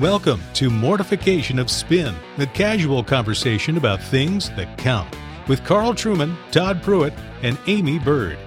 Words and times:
Welcome 0.00 0.40
to 0.54 0.70
Mortification 0.70 1.58
of 1.58 1.70
Spin, 1.70 2.14
the 2.38 2.46
casual 2.46 3.04
conversation 3.04 3.76
about 3.76 4.02
things 4.02 4.48
that 4.52 4.78
count, 4.78 5.14
with 5.46 5.62
Carl 5.62 5.92
Trueman, 5.92 6.34
Todd 6.50 6.82
Pruitt, 6.82 7.12
and 7.42 7.58
Aimee 7.66 7.98
Byrd. 7.98 8.38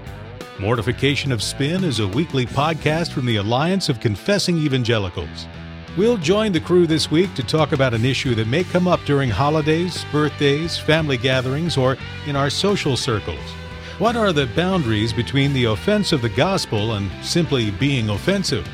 Mortification 0.60 1.32
of 1.32 1.44
Spin 1.44 1.84
is 1.84 2.00
a 2.00 2.08
weekly 2.08 2.48
podcast 2.48 3.12
from 3.12 3.28
the 3.28 3.36
Alliance 3.36 3.88
of 3.88 4.00
Confessing 4.00 4.58
Evangelicals. 4.58 5.48
We'll 5.96 6.18
join 6.18 6.54
the 6.54 6.60
crew 6.60 6.88
this 6.88 7.12
week 7.12 7.32
to 7.36 7.44
talk 7.44 7.72
about 7.72 7.94
an 7.94 8.04
issue 8.04 8.34
that 8.34 8.48
may 8.48 8.64
come 8.64 8.88
up 8.88 9.02
during 9.06 9.30
holidays, 9.30 10.04
birthdays, 10.12 10.80
family 10.80 11.18
gatherings, 11.18 11.78
or 11.78 11.98
in 12.26 12.36
our 12.36 12.50
social 12.50 12.98
circles. 12.98 13.52
What 14.00 14.16
are 14.16 14.34
the 14.34 14.48
boundaries 14.56 15.14
between 15.14 15.54
the 15.54 15.66
offense 15.66 16.14
of 16.14 16.24
the 16.24 16.30
gospel 16.30 16.94
and 16.94 17.12
simply 17.24 17.70
being 17.70 18.10
offensive? 18.10 18.68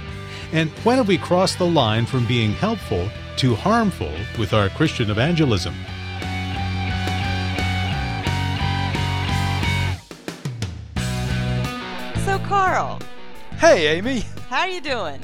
And 0.52 0.70
when 0.84 0.98
have 0.98 1.08
we 1.08 1.18
crossed 1.18 1.60
the 1.60 1.68
line 1.68 2.06
from 2.06 2.26
being 2.26 2.54
helpful 2.54 3.10
to 3.38 3.56
harmful 3.56 4.12
with 4.38 4.54
our 4.54 4.70
Christian 4.70 5.12
evangelism? 5.12 5.76
So, 12.26 12.38
Carl, 12.48 13.00
Hey, 13.58 13.88
Aimee. 13.98 14.24
how 14.50 14.62
are 14.62 14.68
you 14.68 14.82
doing? 14.82 15.22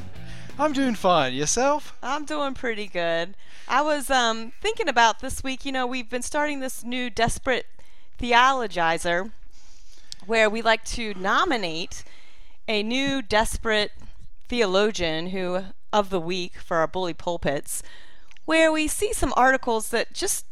I'm 0.57 0.73
doing 0.73 0.95
fine. 0.95 1.33
Yourself? 1.33 1.95
I'm 2.01 2.25
doing 2.25 2.53
pretty 2.53 2.87
good. 2.87 3.35
I 3.67 3.81
was 3.81 4.09
um, 4.09 4.53
thinking 4.61 4.87
about 4.87 5.19
this 5.19 5.43
week. 5.43 5.65
You 5.65 5.71
know, 5.71 5.85
we've 5.85 6.09
been 6.09 6.21
starting 6.21 6.59
this 6.61 6.83
new 6.83 7.09
desperate 7.09 7.67
theologizer, 8.19 9.31
where 10.25 10.49
we 10.49 10.61
like 10.61 10.83
to 10.85 11.13
nominate 11.15 12.03
a 12.67 12.81
new 12.81 13.21
desperate 13.21 13.91
theologian 14.47 15.27
who 15.27 15.63
of 15.91 16.09
the 16.09 16.19
week 16.19 16.57
for 16.57 16.77
our 16.77 16.87
bully 16.87 17.13
pulpits, 17.13 17.81
where 18.45 18.71
we 18.71 18.87
see 18.87 19.13
some 19.13 19.33
articles 19.35 19.89
that 19.89 20.13
just 20.13 20.45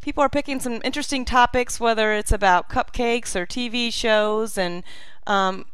people 0.00 0.22
are 0.22 0.28
picking 0.28 0.60
some 0.60 0.80
interesting 0.84 1.24
topics, 1.24 1.80
whether 1.80 2.12
it's 2.12 2.32
about 2.32 2.68
cupcakes 2.68 3.34
or 3.34 3.46
TV 3.46 3.92
shows, 3.92 4.56
and 4.56 4.84
um, 5.26 5.64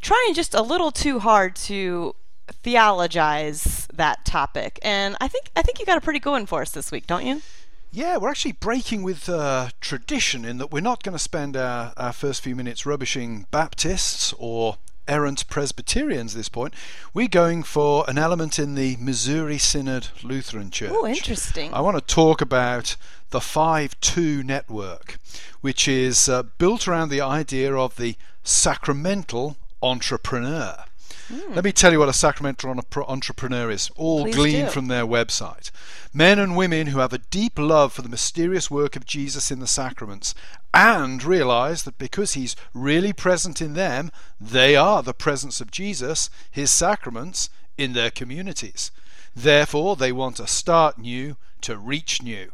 trying 0.00 0.34
just 0.34 0.54
a 0.54 0.62
little 0.62 0.90
too 0.90 1.18
hard 1.18 1.56
to 1.56 2.14
theologize 2.62 3.88
that 3.92 4.24
topic. 4.24 4.78
And 4.82 5.16
I 5.20 5.28
think 5.28 5.50
I 5.56 5.62
think 5.62 5.78
you 5.78 5.86
got 5.86 5.98
a 5.98 6.02
pretty 6.02 6.20
good 6.20 6.30
one 6.30 6.46
for 6.46 6.62
us 6.62 6.70
this 6.70 6.90
week, 6.90 7.06
don't 7.06 7.26
you? 7.26 7.42
Yeah, 7.90 8.18
we're 8.18 8.28
actually 8.28 8.52
breaking 8.52 9.02
with 9.02 9.28
uh, 9.30 9.70
tradition 9.80 10.44
in 10.44 10.58
that 10.58 10.70
we're 10.70 10.80
not 10.80 11.02
going 11.02 11.14
to 11.14 11.18
spend 11.18 11.56
our, 11.56 11.94
our 11.96 12.12
first 12.12 12.42
few 12.42 12.54
minutes 12.54 12.84
rubbishing 12.84 13.46
Baptists 13.50 14.34
or 14.38 14.76
errant 15.08 15.48
Presbyterians 15.48 16.34
at 16.34 16.38
this 16.38 16.48
point. 16.48 16.74
We're 17.14 17.28
going 17.28 17.62
for 17.62 18.04
an 18.08 18.18
element 18.18 18.58
in 18.58 18.74
the 18.74 18.96
Missouri 19.00 19.58
Synod 19.58 20.08
Lutheran 20.22 20.70
Church. 20.70 20.92
Oh, 20.92 21.06
interesting. 21.06 21.72
I 21.72 21.80
want 21.80 21.96
to 21.96 22.14
talk 22.14 22.40
about 22.40 22.96
the 23.30 23.40
5 23.40 23.98
2 24.00 24.42
network, 24.42 25.18
which 25.60 25.88
is 25.88 26.28
uh, 26.28 26.44
built 26.58 26.86
around 26.86 27.08
the 27.08 27.20
idea 27.20 27.74
of 27.74 27.96
the 27.96 28.16
sacramental 28.44 29.56
entrepreneur. 29.82 30.84
Let 31.30 31.64
me 31.64 31.72
tell 31.72 31.92
you 31.92 31.98
what 31.98 32.08
a 32.08 32.14
sacramental 32.14 32.70
entre- 32.70 33.04
entrepreneur 33.04 33.70
is, 33.70 33.90
all 33.96 34.24
Please 34.24 34.34
gleaned 34.34 34.66
do. 34.68 34.72
from 34.72 34.88
their 34.88 35.06
website. 35.06 35.70
Men 36.14 36.38
and 36.38 36.56
women 36.56 36.88
who 36.88 37.00
have 37.00 37.12
a 37.12 37.18
deep 37.18 37.58
love 37.58 37.92
for 37.92 38.00
the 38.02 38.08
mysterious 38.08 38.70
work 38.70 38.96
of 38.96 39.04
Jesus 39.04 39.50
in 39.50 39.60
the 39.60 39.66
sacraments 39.66 40.34
and 40.72 41.22
realize 41.22 41.82
that 41.82 41.98
because 41.98 42.32
he's 42.32 42.56
really 42.72 43.12
present 43.12 43.60
in 43.60 43.74
them, 43.74 44.10
they 44.40 44.74
are 44.74 45.02
the 45.02 45.12
presence 45.12 45.60
of 45.60 45.70
Jesus, 45.70 46.30
his 46.50 46.70
sacraments, 46.70 47.50
in 47.76 47.92
their 47.92 48.10
communities. 48.10 48.90
Therefore, 49.36 49.96
they 49.96 50.12
want 50.12 50.36
to 50.36 50.46
start 50.46 50.98
new 50.98 51.36
to 51.60 51.76
reach 51.76 52.22
new. 52.22 52.52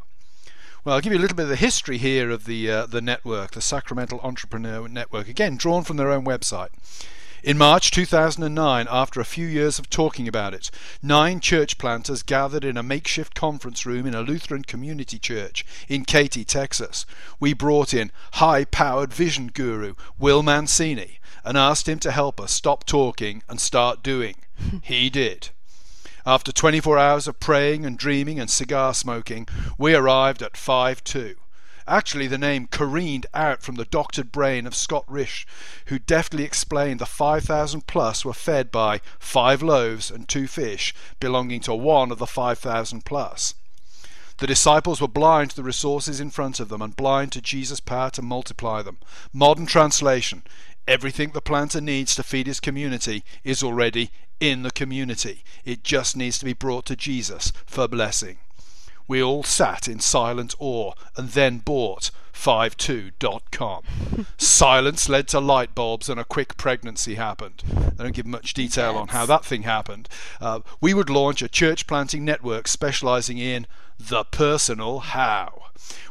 Well, 0.83 0.95
I'll 0.95 1.01
give 1.01 1.13
you 1.13 1.19
a 1.19 1.21
little 1.21 1.35
bit 1.35 1.43
of 1.43 1.49
the 1.49 1.55
history 1.55 1.97
here 1.97 2.29
of 2.29 2.45
the 2.45 2.69
uh, 2.69 2.85
the 2.85 3.01
network, 3.01 3.51
the 3.51 3.61
Sacramental 3.61 4.19
Entrepreneur 4.21 4.87
Network, 4.87 5.27
again 5.27 5.57
drawn 5.57 5.83
from 5.83 5.97
their 5.97 6.11
own 6.11 6.23
website. 6.23 6.69
In 7.45 7.59
March 7.59 7.91
2009, 7.91 8.87
after 8.89 9.21
a 9.21 9.23
few 9.23 9.45
years 9.45 9.77
of 9.77 9.87
talking 9.87 10.27
about 10.27 10.55
it, 10.55 10.71
nine 11.03 11.39
church 11.39 11.77
planters 11.77 12.23
gathered 12.23 12.63
in 12.65 12.75
a 12.75 12.81
makeshift 12.81 13.35
conference 13.35 13.85
room 13.85 14.07
in 14.07 14.15
a 14.15 14.23
Lutheran 14.23 14.63
community 14.63 15.19
church 15.19 15.63
in 15.87 16.05
Katy, 16.05 16.43
Texas. 16.43 17.05
We 17.39 17.53
brought 17.53 17.93
in 17.93 18.11
high 18.33 18.65
powered 18.65 19.13
vision 19.13 19.51
guru 19.53 19.93
Will 20.17 20.41
Mancini 20.41 21.19
and 21.43 21.55
asked 21.55 21.87
him 21.87 21.99
to 21.99 22.11
help 22.11 22.41
us 22.41 22.51
stop 22.51 22.83
talking 22.83 23.43
and 23.47 23.61
start 23.61 24.01
doing. 24.01 24.37
he 24.81 25.11
did. 25.11 25.49
After 26.25 26.51
24 26.51 26.97
hours 26.97 27.27
of 27.27 27.39
praying 27.39 27.85
and 27.85 27.95
dreaming 27.95 28.39
and 28.39 28.49
cigar 28.49 28.95
smoking, 28.95 29.47
we 29.77 29.93
arrived 29.93 30.41
at 30.41 30.57
5 30.57 31.03
2. 31.03 31.35
Actually, 31.87 32.27
the 32.27 32.37
name 32.37 32.67
careened 32.67 33.27
out 33.33 33.61
from 33.61 33.75
the 33.75 33.85
doctored 33.85 34.31
brain 34.31 34.65
of 34.65 34.75
Scott 34.75 35.05
Risch, 35.07 35.45
who 35.85 35.99
deftly 35.99 36.43
explained 36.43 36.99
the 36.99 37.05
5,000 37.05 37.85
plus 37.85 38.25
were 38.25 38.33
fed 38.33 38.71
by 38.71 39.01
five 39.19 39.61
loaves 39.61 40.09
and 40.09 40.27
two 40.27 40.47
fish 40.47 40.93
belonging 41.19 41.61
to 41.61 41.75
one 41.75 42.11
of 42.11 42.17
the 42.17 42.25
5,000 42.25 43.05
plus. 43.05 43.53
The 44.37 44.47
disciples 44.47 44.99
were 44.99 45.07
blind 45.07 45.51
to 45.51 45.55
the 45.55 45.63
resources 45.63 46.19
in 46.19 46.31
front 46.31 46.59
of 46.59 46.69
them 46.69 46.81
and 46.81 46.95
blind 46.95 47.31
to 47.33 47.41
Jesus' 47.41 47.79
power 47.79 48.09
to 48.11 48.21
multiply 48.21 48.81
them. 48.81 48.97
Modern 49.31 49.65
translation 49.65 50.43
Everything 50.87 51.31
the 51.31 51.41
planter 51.41 51.81
needs 51.81 52.13
to 52.15 52.21
feed 52.21 52.45
his 52.45 52.59
community 52.59 53.23
is 53.43 53.63
already 53.63 54.11
in 54.39 54.61
the 54.61 54.69
community. 54.69 55.43
It 55.63 55.83
just 55.83 56.15
needs 56.15 56.37
to 56.39 56.45
be 56.45 56.53
brought 56.53 56.85
to 56.85 56.95
Jesus 56.95 57.51
for 57.65 57.87
blessing. 57.87 58.37
We 59.07 59.21
all 59.21 59.43
sat 59.43 59.87
in 59.87 59.99
silent 59.99 60.55
awe 60.59 60.93
and 61.15 61.29
then 61.29 61.59
bought 61.59 62.11
52.com. 62.33 63.83
Silence 64.37 65.09
led 65.09 65.27
to 65.29 65.39
light 65.39 65.73
bulbs 65.73 66.09
and 66.09 66.19
a 66.19 66.25
quick 66.25 66.57
pregnancy 66.57 67.15
happened. 67.15 67.63
They 67.97 68.03
don't 68.03 68.15
give 68.15 68.25
much 68.25 68.53
detail 68.53 68.95
on 68.97 69.07
how 69.09 69.25
that 69.25 69.45
thing 69.45 69.63
happened. 69.63 70.09
Uh, 70.41 70.59
we 70.81 70.93
would 70.93 71.09
launch 71.09 71.41
a 71.41 71.49
church 71.49 71.87
planting 71.87 72.25
network 72.25 72.67
specializing 72.67 73.37
in 73.37 73.67
the 73.97 74.23
personal 74.23 74.99
how. 74.99 75.63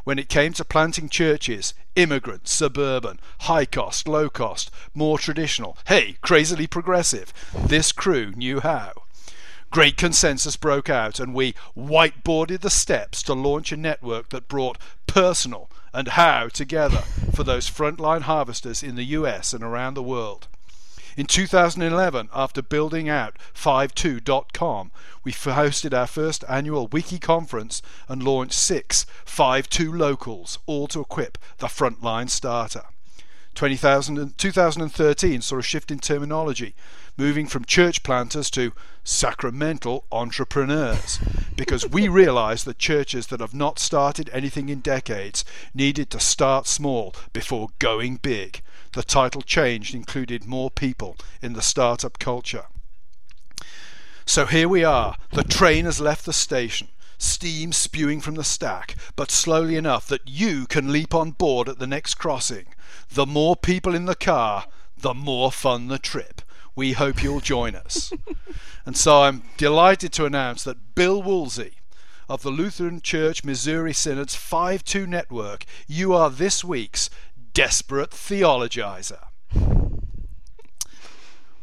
When 0.05 0.19
it 0.19 0.29
came 0.29 0.53
to 0.55 0.65
planting 0.65 1.09
churches, 1.09 1.75
immigrant, 1.97 2.49
suburban, 2.49 3.21
high 3.41 3.67
cost, 3.67 4.09
low 4.09 4.29
cost, 4.29 4.71
more 4.95 5.19
traditional, 5.19 5.77
hey, 5.87 6.17
crazily 6.21 6.67
progressive, 6.67 7.33
this 7.55 7.93
crew 7.93 8.33
knew 8.33 8.61
how. 8.61 8.93
Great 9.75 9.97
consensus 9.97 10.55
broke 10.57 10.89
out, 10.89 11.19
and 11.19 11.35
we 11.35 11.53
whiteboarded 11.77 12.61
the 12.61 12.71
steps 12.71 13.25
to 13.25 13.35
launch 13.35 13.73
a 13.73 13.77
network 13.77 14.29
that 14.29 14.47
brought 14.47 14.79
personal 15.09 15.69
and 15.93 16.07
how 16.11 16.47
together 16.47 17.03
for 17.35 17.43
those 17.43 17.69
frontline 17.69 18.21
harvesters 18.21 18.85
in 18.85 18.95
the 18.95 19.03
US 19.03 19.53
and 19.53 19.65
around 19.65 19.95
the 19.95 20.03
world. 20.05 20.47
In 21.17 21.27
2011, 21.27 22.29
after 22.33 22.63
building 22.63 23.09
out 23.09 23.37
52.com, 23.53 24.93
we 25.25 25.33
hosted 25.33 25.93
our 25.93 26.07
first 26.07 26.45
annual 26.49 26.87
wiki 26.87 27.19
conference 27.19 27.83
and 28.07 28.23
launched 28.23 28.55
six 28.55 29.07
52 29.25 29.93
locals, 29.93 30.57
all 30.67 30.87
to 30.87 31.01
equip 31.01 31.37
the 31.59 31.67
frontline 31.67 32.31
starter. 32.31 32.85
20,000 33.57 34.37
2013 34.39 35.41
saw 35.41 35.59
a 35.59 35.63
shift 35.63 35.91
in 35.91 35.99
terminology, 35.99 36.75
moving 37.17 37.47
from 37.47 37.65
church 37.65 38.03
planters 38.03 38.51
to 38.51 38.73
sacramental 39.05 40.05
entrepreneurs, 40.11 41.19
because 41.57 41.89
we 41.89 42.09
realized 42.09 42.65
that 42.65 42.79
churches 42.79 43.29
that 43.29 43.41
have 43.41 43.55
not 43.55 43.79
started 43.79 44.31
anything 44.33 44.69
in 44.69 44.81
decades 44.81 45.45
needed 45.75 46.11
to 46.11 46.19
start 46.19 46.67
small 46.67 47.15
before 47.33 47.69
going 47.79 48.17
big. 48.17 48.63
The 48.95 49.03
title 49.03 49.43
changed, 49.43 49.95
included 49.95 50.47
more 50.47 50.71
people 50.71 51.17
in 51.43 51.53
the 51.53 51.63
startup 51.63 52.19
culture. 52.19 52.67
So 54.25 54.47
here 54.47 54.69
we 54.69 54.85
are. 54.85 55.17
The 55.33 55.45
train 55.45 55.85
has 55.85 56.01
left 56.01 56.25
the 56.25 56.33
station, 56.33 56.89
steam 57.19 57.73
spewing 57.73 58.21
from 58.21 58.37
the 58.37 58.45
stack, 58.45 58.97
but 59.17 59.31
slowly 59.31 59.77
enough 59.77 60.09
that 60.09 60.27
you 60.27 60.67
can 60.67 60.93
leap 60.93 61.15
on 61.15 61.33
board 61.33 61.69
at 61.69 61.79
the 61.79 61.87
next 61.87 62.15
crossing. 62.15 62.67
The 63.11 63.27
more 63.27 63.55
people 63.55 63.95
in 63.95 64.07
the 64.07 64.15
car, 64.15 64.65
the 64.97 65.13
more 65.13 65.53
fun 65.53 65.89
the 65.89 65.99
trip. 65.99 66.41
We 66.77 66.93
hope 66.93 67.23
you'll 67.23 67.41
join 67.41 67.77
us. 67.77 68.13
and 68.87 68.97
so 68.97 69.23
I'm 69.23 69.43
delighted 69.57 70.13
to 70.15 70.25
announce 70.25 70.65
that 70.65 70.95
Bill 70.95 71.23
Woolsey 71.23 71.75
of 72.29 72.43
the 72.43 72.51
Lutheran 72.51 73.01
Church 73.01 73.45
Missouri 73.45 73.93
Synod's 73.93 74.35
5 74.35 74.83
2 74.85 75.07
network, 75.07 75.65
you 75.87 76.15
are 76.15 76.31
this 76.31 76.65
week's 76.65 77.11
desperate 77.53 78.11
theologizer. 78.11 79.25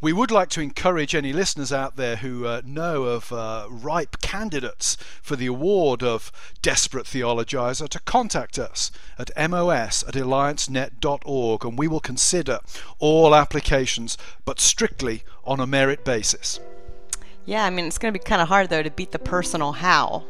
We 0.01 0.13
would 0.13 0.31
like 0.31 0.49
to 0.49 0.61
encourage 0.61 1.13
any 1.13 1.31
listeners 1.31 1.71
out 1.71 1.95
there 1.95 2.15
who 2.15 2.47
uh, 2.47 2.63
know 2.65 3.03
of 3.03 3.31
uh, 3.31 3.67
ripe 3.69 4.19
candidates 4.19 4.97
for 5.21 5.35
the 5.35 5.45
award 5.45 6.01
of 6.01 6.31
Desperate 6.63 7.05
Theologizer 7.05 7.87
to 7.87 7.99
contact 7.99 8.57
us 8.57 8.91
at 9.19 9.29
mos 9.37 10.03
at 10.07 10.15
alliancenet.org 10.15 11.63
and 11.63 11.77
we 11.77 11.87
will 11.87 11.99
consider 11.99 12.61
all 12.97 13.35
applications, 13.35 14.17
but 14.43 14.59
strictly 14.59 15.23
on 15.43 15.59
a 15.59 15.67
merit 15.67 16.03
basis. 16.03 16.59
Yeah, 17.45 17.63
I 17.63 17.69
mean, 17.69 17.85
it's 17.85 17.99
going 17.99 18.11
to 18.11 18.19
be 18.19 18.23
kind 18.23 18.41
of 18.41 18.47
hard, 18.47 18.71
though, 18.71 18.81
to 18.81 18.89
beat 18.89 19.11
the 19.11 19.19
personal 19.19 19.73
how. 19.73 20.23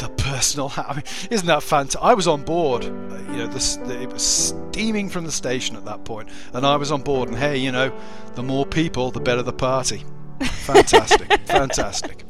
The 0.00 0.08
personal 0.08 0.70
how. 0.70 0.84
I 0.88 0.94
mean, 0.94 1.04
isn't 1.30 1.46
that 1.46 1.62
fantastic? 1.62 2.00
I 2.02 2.14
was 2.14 2.26
on 2.26 2.42
board. 2.42 2.84
You 2.84 3.36
know, 3.36 3.46
this, 3.48 3.76
the, 3.76 4.00
it 4.00 4.10
was 4.10 4.22
steaming 4.22 5.10
from 5.10 5.26
the 5.26 5.30
station 5.30 5.76
at 5.76 5.84
that 5.84 6.06
point, 6.06 6.30
and 6.54 6.64
I 6.64 6.76
was 6.76 6.90
on 6.90 7.02
board. 7.02 7.28
And 7.28 7.36
hey, 7.36 7.58
you 7.58 7.70
know, 7.70 7.92
the 8.34 8.42
more 8.42 8.64
people, 8.64 9.10
the 9.10 9.20
better 9.20 9.42
the 9.42 9.52
party. 9.52 10.06
Fantastic, 10.40 11.30
fantastic. 11.44 12.24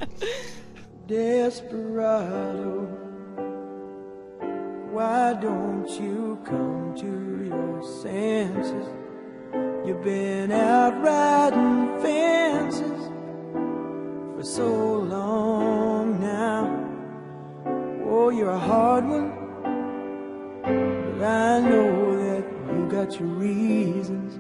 Desperado, 1.07 2.87
why 4.91 5.35
don't 5.35 5.89
you 5.91 6.41
come 6.45 6.93
to 6.97 7.45
your 7.47 7.83
senses? 8.03 8.89
You've 9.87 10.03
been 10.03 10.51
out 10.51 11.01
riding 11.01 12.01
fences 12.03 13.11
for 14.37 14.43
so 14.43 14.97
long 14.97 16.21
now. 16.21 16.80
Oh, 18.23 18.29
you're 18.29 18.51
a 18.51 18.59
hard 18.59 19.07
one, 19.07 19.33
but 20.63 21.25
I 21.25 21.59
know 21.61 22.17
that 22.23 22.45
you 22.71 22.87
got 22.91 23.19
your 23.19 23.31
reasons. 23.31 24.39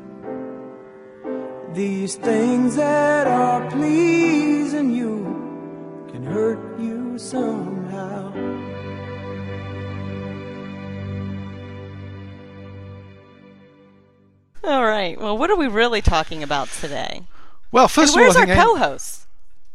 These 1.74 2.16
things 2.16 2.76
that 2.76 3.26
are 3.26 3.70
pleasing 3.70 4.92
you 4.94 6.04
can 6.10 6.22
hurt 6.22 6.78
you 6.78 7.18
somehow. 7.18 8.34
All 14.62 14.84
right. 14.84 15.18
Well, 15.18 15.38
what 15.38 15.48
are 15.48 15.56
we 15.56 15.68
really 15.68 16.02
talking 16.02 16.42
about 16.42 16.68
today? 16.68 17.22
Well, 17.72 17.88
first 17.88 18.14
and 18.14 18.20
where's 18.20 18.36
of 18.36 18.42
all, 18.42 18.50
I 18.50 18.56
our 18.56 18.66
co-host? 18.66 19.26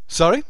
Sorry. 0.07 0.43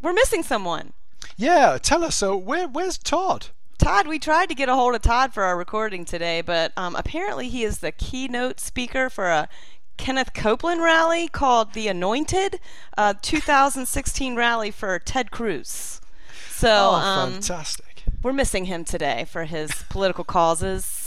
We're 0.00 0.12
missing 0.12 0.44
someone. 0.44 0.92
Yeah, 1.36 1.78
tell 1.80 2.04
us. 2.04 2.16
So, 2.16 2.36
where, 2.36 2.66
where's 2.66 2.98
Todd? 2.98 3.48
Todd, 3.78 4.06
we 4.06 4.18
tried 4.18 4.48
to 4.48 4.54
get 4.54 4.68
a 4.70 4.74
hold 4.74 4.94
of 4.94 5.02
Todd 5.02 5.34
for 5.34 5.42
our 5.42 5.56
recording 5.56 6.04
today, 6.04 6.40
but 6.40 6.72
um, 6.76 6.96
apparently 6.96 7.48
he 7.48 7.62
is 7.62 7.78
the 7.78 7.92
keynote 7.92 8.58
speaker 8.58 9.10
for 9.10 9.26
a 9.28 9.48
Kenneth 9.98 10.32
Copeland 10.32 10.82
rally 10.82 11.28
called 11.28 11.72
the 11.74 11.88
Anointed, 11.88 12.58
uh, 12.96 13.14
2016 13.20 14.34
rally 14.34 14.70
for 14.70 14.98
Ted 14.98 15.30
Cruz. 15.30 16.00
So 16.50 16.68
Oh, 16.70 16.94
um, 16.94 17.32
fantastic. 17.34 18.04
we're 18.22 18.32
missing 18.32 18.64
him 18.64 18.84
today 18.84 19.26
for 19.28 19.44
his 19.44 19.70
political 19.90 20.24
causes. 20.24 21.05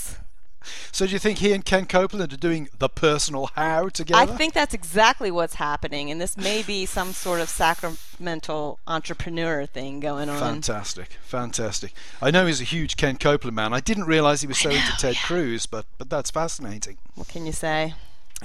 So, 0.92 1.06
do 1.06 1.14
you 1.14 1.20
think 1.20 1.40
he 1.40 1.54
and 1.54 1.64
Ken 1.64 1.86
Copeland 1.86 2.34
are 2.34 2.38
doing 2.38 2.70
the 2.78 2.90
personal 2.90 3.50
how 3.56 3.90
together? 3.90 4.20
I 4.20 4.26
think 4.26 4.54
that's 4.54 4.74
exactly 4.74 5.32
what's 5.32 5.56
happening, 5.56 6.12
and 6.12 6.20
this 6.20 6.38
may 6.38 6.64
be 6.64 6.86
some 6.86 7.14
sort 7.14 7.40
of 7.40 7.50
sacramental 7.50 8.80
entrepreneur 8.88 9.66
thing 9.66 10.00
going 10.00 10.30
on. 10.30 10.40
Fantastic, 10.40 11.18
fantastic. 11.22 11.94
I 12.22 12.32
know 12.32 12.46
he's 12.46 12.62
a 12.62 12.66
huge 12.66 12.98
Ken 12.98 13.18
Copeland 13.18 13.56
man. 13.56 13.74
I 13.74 13.80
didn't 13.80 14.06
realise 14.06 14.42
he 14.42 14.48
was 14.48 14.58
so 14.58 14.70
into 14.70 14.92
Ted 14.98 15.16
Cruz, 15.24 15.66
but 15.66 15.86
but 15.98 16.10
that's 16.10 16.32
fascinating. 16.32 16.98
What 17.16 17.28
can 17.28 17.46
you 17.46 17.54
say? 17.54 17.94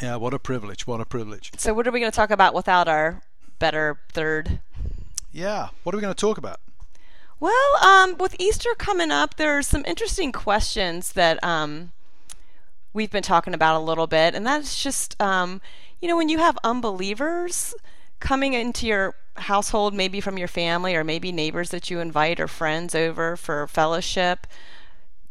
Yeah, 0.03 0.17
what 0.17 0.35
a 0.35 0.39
privilege! 0.39 0.87
What 0.87 1.01
a 1.01 1.05
privilege! 1.05 1.53
So, 1.57 1.73
what 1.73 1.87
are 1.87 1.93
we 1.93 2.01
going 2.01 2.11
to 2.11 2.17
talk 2.17 2.31
about 2.31 2.55
without 2.55 2.89
our 2.89 3.23
better 3.59 3.99
third? 4.13 4.61
Yeah, 5.33 5.69
what 5.83 5.95
are 5.95 5.99
we 5.99 6.03
going 6.03 6.15
to 6.15 6.21
talk 6.21 6.39
about? 6.39 6.61
Well, 7.41 7.85
um, 7.85 8.17
with 8.19 8.37
Easter 8.39 8.71
coming 8.77 9.11
up, 9.11 9.37
there 9.37 9.59
are 9.59 9.63
some 9.63 9.85
interesting 9.87 10.33
questions 10.33 11.13
that 11.13 11.43
um, 11.45 11.93
we've 12.95 13.11
been 13.11 13.23
talking 13.23 13.53
about 13.53 13.77
a 13.77 13.85
little 13.85 14.07
bit, 14.07 14.35
and 14.35 14.47
that's 14.47 14.83
just, 14.83 15.21
um, 15.21 15.61
you 16.01 16.09
know, 16.09 16.17
when 16.17 16.31
you 16.31 16.39
have 16.39 16.57
unbelievers 16.65 17.75
coming 18.21 18.55
into 18.55 18.87
your 18.87 19.15
household, 19.37 19.93
maybe 19.93 20.21
from 20.21 20.39
your 20.39 20.49
family 20.49 20.95
or 20.95 21.05
maybe 21.05 21.33
neighbors 21.33 21.71
that 21.71 21.91
you 21.91 22.01
invite 22.01 22.41
or 22.41 22.49
friends 22.49 22.95
over 22.95 23.37
for 23.37 23.67
fellowship, 23.67 24.47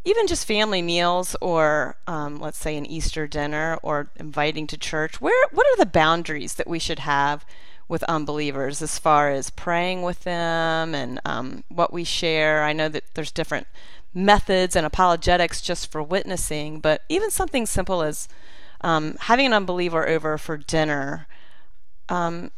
even 0.06 0.28
just 0.28 0.46
family 0.46 0.82
meals 0.82 1.36
or 1.42 1.96
um, 2.08 2.40
let's 2.40 2.58
say 2.58 2.76
an 2.76 2.86
Easter 2.86 3.26
dinner 3.26 3.80
or 3.82 4.12
inviting 4.18 4.68
to 4.68 4.78
church. 4.78 5.22
Where 5.22 5.48
what 5.52 5.66
are 5.68 5.78
the 5.78 5.86
boundaries 5.86 6.56
that 6.56 6.68
we 6.68 6.80
should 6.80 7.00
have 7.00 7.46
with 7.88 8.04
unbelievers 8.04 8.82
as 8.82 9.00
far 9.00 9.30
as 9.30 9.50
praying 9.50 10.02
with 10.02 10.24
them 10.24 10.94
and 10.94 11.22
um, 11.24 11.64
what 11.70 11.94
we 11.94 12.04
share? 12.04 12.64
I 12.64 12.74
know 12.74 12.90
that 12.90 13.06
there's 13.14 13.32
different 13.32 13.68
methods 14.14 14.76
and 14.76 14.86
apologetics 14.86 15.62
just 15.62 15.92
for 15.92 16.02
witnessing, 16.04 16.80
but 16.80 17.02
even 17.10 17.32
something 17.32 17.66
simple 17.66 18.02
as 18.02 18.28
um, 18.82 19.16
having 19.22 19.46
an 19.48 19.54
unbeliever 19.54 20.08
over 20.08 20.38
for 20.38 20.58
dinner. 20.58 21.28
Um, 22.10 22.52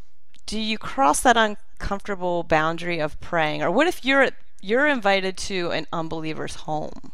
do 0.45 0.59
you 0.59 0.77
cross 0.77 1.21
that 1.21 1.37
uncomfortable 1.37 2.43
boundary 2.43 2.99
of 2.99 3.19
praying, 3.21 3.61
or 3.63 3.71
what 3.71 3.87
if 3.87 4.03
you're 4.03 4.29
you're 4.61 4.87
invited 4.87 5.37
to 5.37 5.71
an 5.71 5.87
unbeliever's 5.93 6.55
home? 6.55 7.11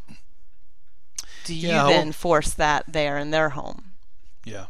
Do 1.44 1.54
you 1.54 1.70
Yeah, 1.70 1.84
then 1.86 2.08
well- 2.08 2.14
force 2.14 2.54
that 2.54 2.86
there 2.88 3.18
in 3.18 3.32
their 3.32 3.50
home? 3.50 3.94
Yeah, 4.44 4.68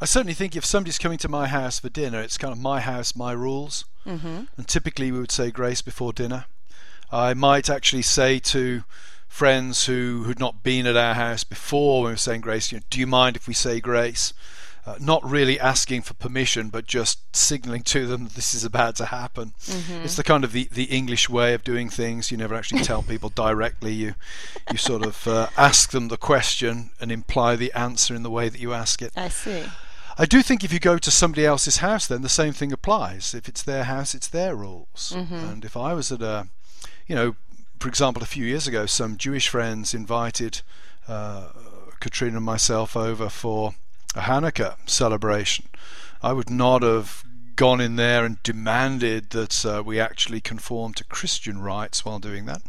I 0.00 0.04
certainly 0.06 0.34
think 0.34 0.56
if 0.56 0.64
somebody's 0.64 0.98
coming 0.98 1.18
to 1.18 1.28
my 1.28 1.46
house 1.46 1.78
for 1.78 1.88
dinner, 1.88 2.20
it's 2.20 2.38
kind 2.38 2.52
of 2.52 2.58
my 2.58 2.80
house, 2.80 3.14
my 3.14 3.32
rules. 3.32 3.84
Mm-hmm. 4.06 4.44
And 4.56 4.68
typically, 4.68 5.12
we 5.12 5.20
would 5.20 5.30
say 5.30 5.50
grace 5.50 5.80
before 5.82 6.12
dinner. 6.12 6.46
I 7.12 7.34
might 7.34 7.70
actually 7.70 8.02
say 8.02 8.38
to 8.40 8.84
friends 9.32 9.86
who 9.86 10.24
had 10.24 10.38
not 10.38 10.62
been 10.62 10.86
at 10.86 10.94
our 10.94 11.14
house 11.14 11.42
before 11.42 12.02
when 12.02 12.10
we 12.10 12.12
were 12.12 12.16
saying 12.18 12.42
grace, 12.42 12.70
you 12.70 12.76
know, 12.78 12.84
do 12.90 13.00
you 13.00 13.06
mind 13.06 13.34
if 13.34 13.48
we 13.48 13.54
say 13.54 13.80
grace? 13.80 14.34
Uh, 14.84 14.96
not 15.00 15.24
really 15.24 15.58
asking 15.58 16.02
for 16.02 16.12
permission, 16.12 16.68
but 16.68 16.86
just 16.86 17.34
signaling 17.34 17.82
to 17.82 18.06
them 18.06 18.24
that 18.24 18.34
this 18.34 18.52
is 18.52 18.62
about 18.62 18.94
to 18.94 19.06
happen. 19.06 19.54
It's 20.04 20.16
the 20.16 20.22
kind 20.22 20.44
of 20.44 20.52
the, 20.52 20.68
the 20.70 20.84
English 20.84 21.30
way 21.30 21.54
of 21.54 21.64
doing 21.64 21.88
things. 21.88 22.30
You 22.30 22.36
never 22.36 22.54
actually 22.54 22.82
tell 22.82 23.02
people 23.02 23.30
directly. 23.34 23.94
You 23.94 24.16
you 24.70 24.76
sort 24.76 25.06
of 25.06 25.26
uh, 25.26 25.48
ask 25.56 25.92
them 25.92 26.08
the 26.08 26.18
question 26.18 26.90
and 27.00 27.10
imply 27.10 27.56
the 27.56 27.72
answer 27.72 28.14
in 28.14 28.22
the 28.24 28.30
way 28.30 28.50
that 28.50 28.60
you 28.60 28.74
ask 28.74 29.00
it. 29.00 29.12
I 29.16 29.28
see. 29.28 29.64
I 30.18 30.26
do 30.26 30.42
think 30.42 30.62
if 30.62 30.74
you 30.74 30.78
go 30.78 30.98
to 30.98 31.10
somebody 31.10 31.46
else's 31.46 31.78
house, 31.78 32.06
then 32.06 32.20
the 32.20 32.28
same 32.28 32.52
thing 32.52 32.70
applies. 32.70 33.34
If 33.34 33.48
it's 33.48 33.62
their 33.62 33.84
house, 33.84 34.14
it's 34.14 34.28
their 34.28 34.54
rules. 34.54 35.14
And 35.16 35.64
if 35.64 35.74
I 35.74 35.94
was 35.94 36.12
at 36.12 36.20
a, 36.20 36.48
you 37.06 37.14
know, 37.14 37.34
for 37.82 37.88
example, 37.88 38.22
a 38.22 38.26
few 38.26 38.46
years 38.46 38.68
ago, 38.68 38.86
some 38.86 39.16
Jewish 39.16 39.48
friends 39.48 39.92
invited 39.92 40.62
uh, 41.08 41.48
Katrina 41.98 42.36
and 42.36 42.46
myself 42.46 42.96
over 42.96 43.28
for 43.28 43.74
a 44.14 44.20
Hanukkah 44.20 44.76
celebration, 44.88 45.66
I 46.22 46.32
would 46.32 46.48
not 46.48 46.84
have 46.84 47.24
gone 47.56 47.80
in 47.80 47.96
there 47.96 48.24
and 48.24 48.40
demanded 48.44 49.30
that 49.30 49.66
uh, 49.66 49.82
we 49.84 49.98
actually 49.98 50.40
conform 50.40 50.94
to 50.94 51.02
Christian 51.02 51.60
rites 51.60 52.04
while 52.04 52.20
doing 52.20 52.46
that. 52.46 52.62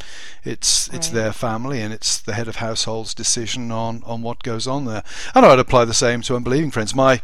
It's 0.43 0.91
it's 0.91 1.09
their 1.09 1.31
family 1.31 1.79
and 1.79 1.93
it's 1.93 2.17
the 2.17 2.33
head 2.33 2.47
of 2.47 2.55
household's 2.55 3.13
decision 3.13 3.71
on, 3.71 4.01
on 4.07 4.23
what 4.23 4.41
goes 4.41 4.65
on 4.65 4.85
there. 4.85 5.03
And 5.35 5.45
I'd 5.45 5.59
apply 5.59 5.85
the 5.85 5.93
same 5.93 6.23
to 6.23 6.35
unbelieving 6.35 6.71
friends. 6.71 6.95
My 6.95 7.21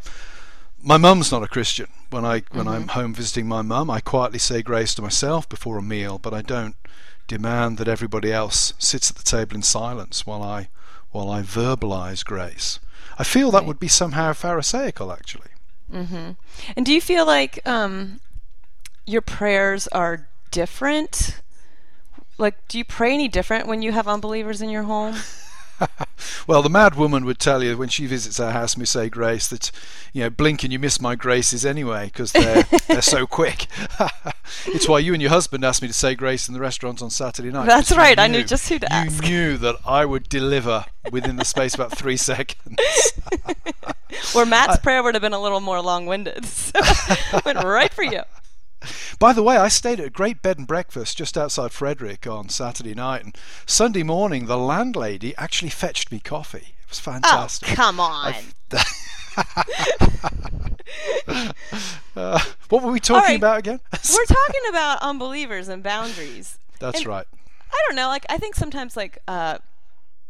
my 0.80 0.98
mum's 0.98 1.32
not 1.32 1.42
a 1.42 1.48
Christian. 1.48 1.88
When 2.12 2.24
I 2.24 2.44
when 2.52 2.68
I'm 2.68 2.90
home 2.90 3.16
visiting 3.16 3.48
my 3.48 3.64
mum, 3.64 3.90
I 3.90 4.00
quietly 4.00 4.38
say 4.38 4.62
grace 4.62 4.94
to 4.94 5.02
myself 5.02 5.50
before 5.50 5.80
a 5.80 5.82
meal, 5.82 6.20
but 6.20 6.36
I 6.36 6.44
don't 6.44 6.76
demand 7.30 7.78
that 7.78 7.88
everybody 7.88 8.34
else 8.34 8.74
sits 8.78 9.10
at 9.10 9.16
the 9.16 9.24
table 9.24 9.56
in 9.56 9.62
silence 9.62 10.26
while 10.26 10.44
I 10.44 10.68
while 11.12 11.32
I 11.32 11.42
verbalize 11.42 12.26
grace. 12.26 12.80
I 13.18 13.24
feel 13.24 13.52
that 13.52 13.66
would 13.66 13.80
be 13.80 13.88
somehow 13.88 14.34
pharisaical, 14.34 15.12
actually. 15.12 15.50
Mm-hmm. 15.92 16.32
And 16.76 16.86
do 16.86 16.94
you 16.94 17.02
feel 17.02 17.26
like 17.26 17.60
um, 17.66 18.20
your 19.06 19.22
prayers 19.22 19.88
are 19.88 20.28
different? 20.52 21.42
Like, 22.38 22.68
do 22.68 22.78
you 22.78 22.86
pray 22.86 23.14
any 23.14 23.28
different 23.28 23.68
when 23.68 23.82
you 23.82 23.92
have 23.92 24.08
unbelievers 24.08 24.62
in 24.62 24.70
your 24.70 24.84
home? 24.84 25.16
Well, 26.48 26.64
the 26.64 26.70
mad 26.70 26.96
woman 26.96 27.26
would 27.26 27.38
tell 27.38 27.64
you 27.64 27.78
when 27.78 27.90
she 27.90 28.08
visits 28.08 28.40
our 28.40 28.52
house 28.52 28.76
we 28.76 28.86
say 28.86 29.08
grace 29.08 29.48
that, 29.50 29.72
you 30.14 30.24
know, 30.24 30.30
blink 30.32 30.64
and 30.64 30.74
you 30.74 30.80
miss 30.80 31.00
my 31.00 31.16
graces 31.16 31.64
anyway 31.64 32.06
because 32.06 32.32
they're, 32.32 32.64
they're 32.88 33.02
so 33.04 33.28
quick. 33.28 33.68
it's 34.66 34.88
why 34.88 34.98
you 34.98 35.14
and 35.14 35.22
your 35.22 35.30
husband 35.30 35.64
asked 35.64 35.82
me 35.82 35.88
to 35.88 35.94
say 35.94 36.16
grace 36.16 36.48
in 36.48 36.56
the 36.56 36.60
restaurant 36.60 37.04
on 37.04 37.12
Saturday 37.12 37.52
night. 37.52 37.68
That's 37.68 37.96
right, 37.96 38.18
I 38.18 38.28
knew 38.28 38.44
just 38.44 38.68
who 38.68 38.80
to 38.80 38.88
you 38.90 38.96
ask. 38.96 39.24
You 39.24 39.30
knew 39.30 39.58
that 39.58 39.76
I 39.86 40.06
would 40.06 40.28
deliver 40.28 40.86
within 41.12 41.36
the 41.36 41.46
space 41.46 41.76
of 41.76 41.82
about 41.82 41.98
three 41.98 42.18
seconds. 42.18 42.80
Where 44.34 44.46
Matt's 44.46 44.78
prayer 44.78 45.04
would 45.04 45.14
have 45.14 45.22
been 45.22 45.34
a 45.34 45.42
little 45.42 45.60
more 45.60 45.82
long-winded, 45.82 46.46
so 46.46 46.82
went 47.46 47.64
right 47.64 47.94
for 47.94 48.04
you. 48.04 48.22
By 49.20 49.34
the 49.34 49.44
way, 49.44 49.58
I 49.58 49.68
stayed 49.68 50.00
at 50.00 50.06
a 50.06 50.10
great 50.10 50.42
bed 50.42 50.58
and 50.58 50.68
breakfast 50.68 51.18
just 51.18 51.38
outside 51.38 51.72
Frederick 51.72 52.26
on 52.26 52.50
Saturday 52.50 52.94
night, 52.96 53.24
and 53.26 53.38
Sunday 53.66 54.04
morning 54.04 54.46
the 54.46 54.58
landlady 54.58 55.36
actually 55.38 55.70
fetched 55.70 56.12
me 56.12 56.20
coffee. 56.20 56.76
It 56.84 56.90
was 56.90 57.00
Oh, 57.00 57.12
fantastic. 57.12 57.70
come 57.70 58.00
on! 58.00 58.34
Uh, 62.16 62.40
what 62.70 62.84
were 62.84 62.92
we 62.92 63.00
talking 63.00 63.30
right. 63.30 63.38
about 63.38 63.60
again? 63.60 63.80
We're 64.14 64.26
talking 64.26 64.62
about 64.70 65.00
unbelievers 65.02 65.68
and 65.70 65.82
boundaries. 65.82 66.58
That's 66.80 67.00
and- 67.00 67.08
right. 67.08 67.26
I 67.72 67.78
don't 67.88 67.96
know. 67.96 68.08
Like 68.08 68.26
I 68.30 68.38
think 68.40 68.56
sometimes 68.56 68.98
like 68.98 69.20
uh, 69.28 69.60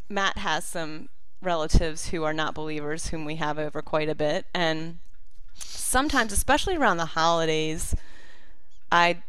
Matt 0.09 0.37
has 0.39 0.65
some 0.65 1.07
relatives 1.41 2.09
who 2.09 2.23
are 2.25 2.33
not 2.33 2.53
believers 2.53 3.07
whom 3.07 3.23
we 3.25 3.37
have 3.37 3.57
over 3.57 3.81
quite 3.81 4.09
a 4.09 4.13
bit, 4.15 4.45
and 4.53 4.99
sometimes, 5.55 6.33
especially 6.33 6.75
around 6.75 6.97
the 6.97 7.05
holidays, 7.05 7.95
I 8.91 9.21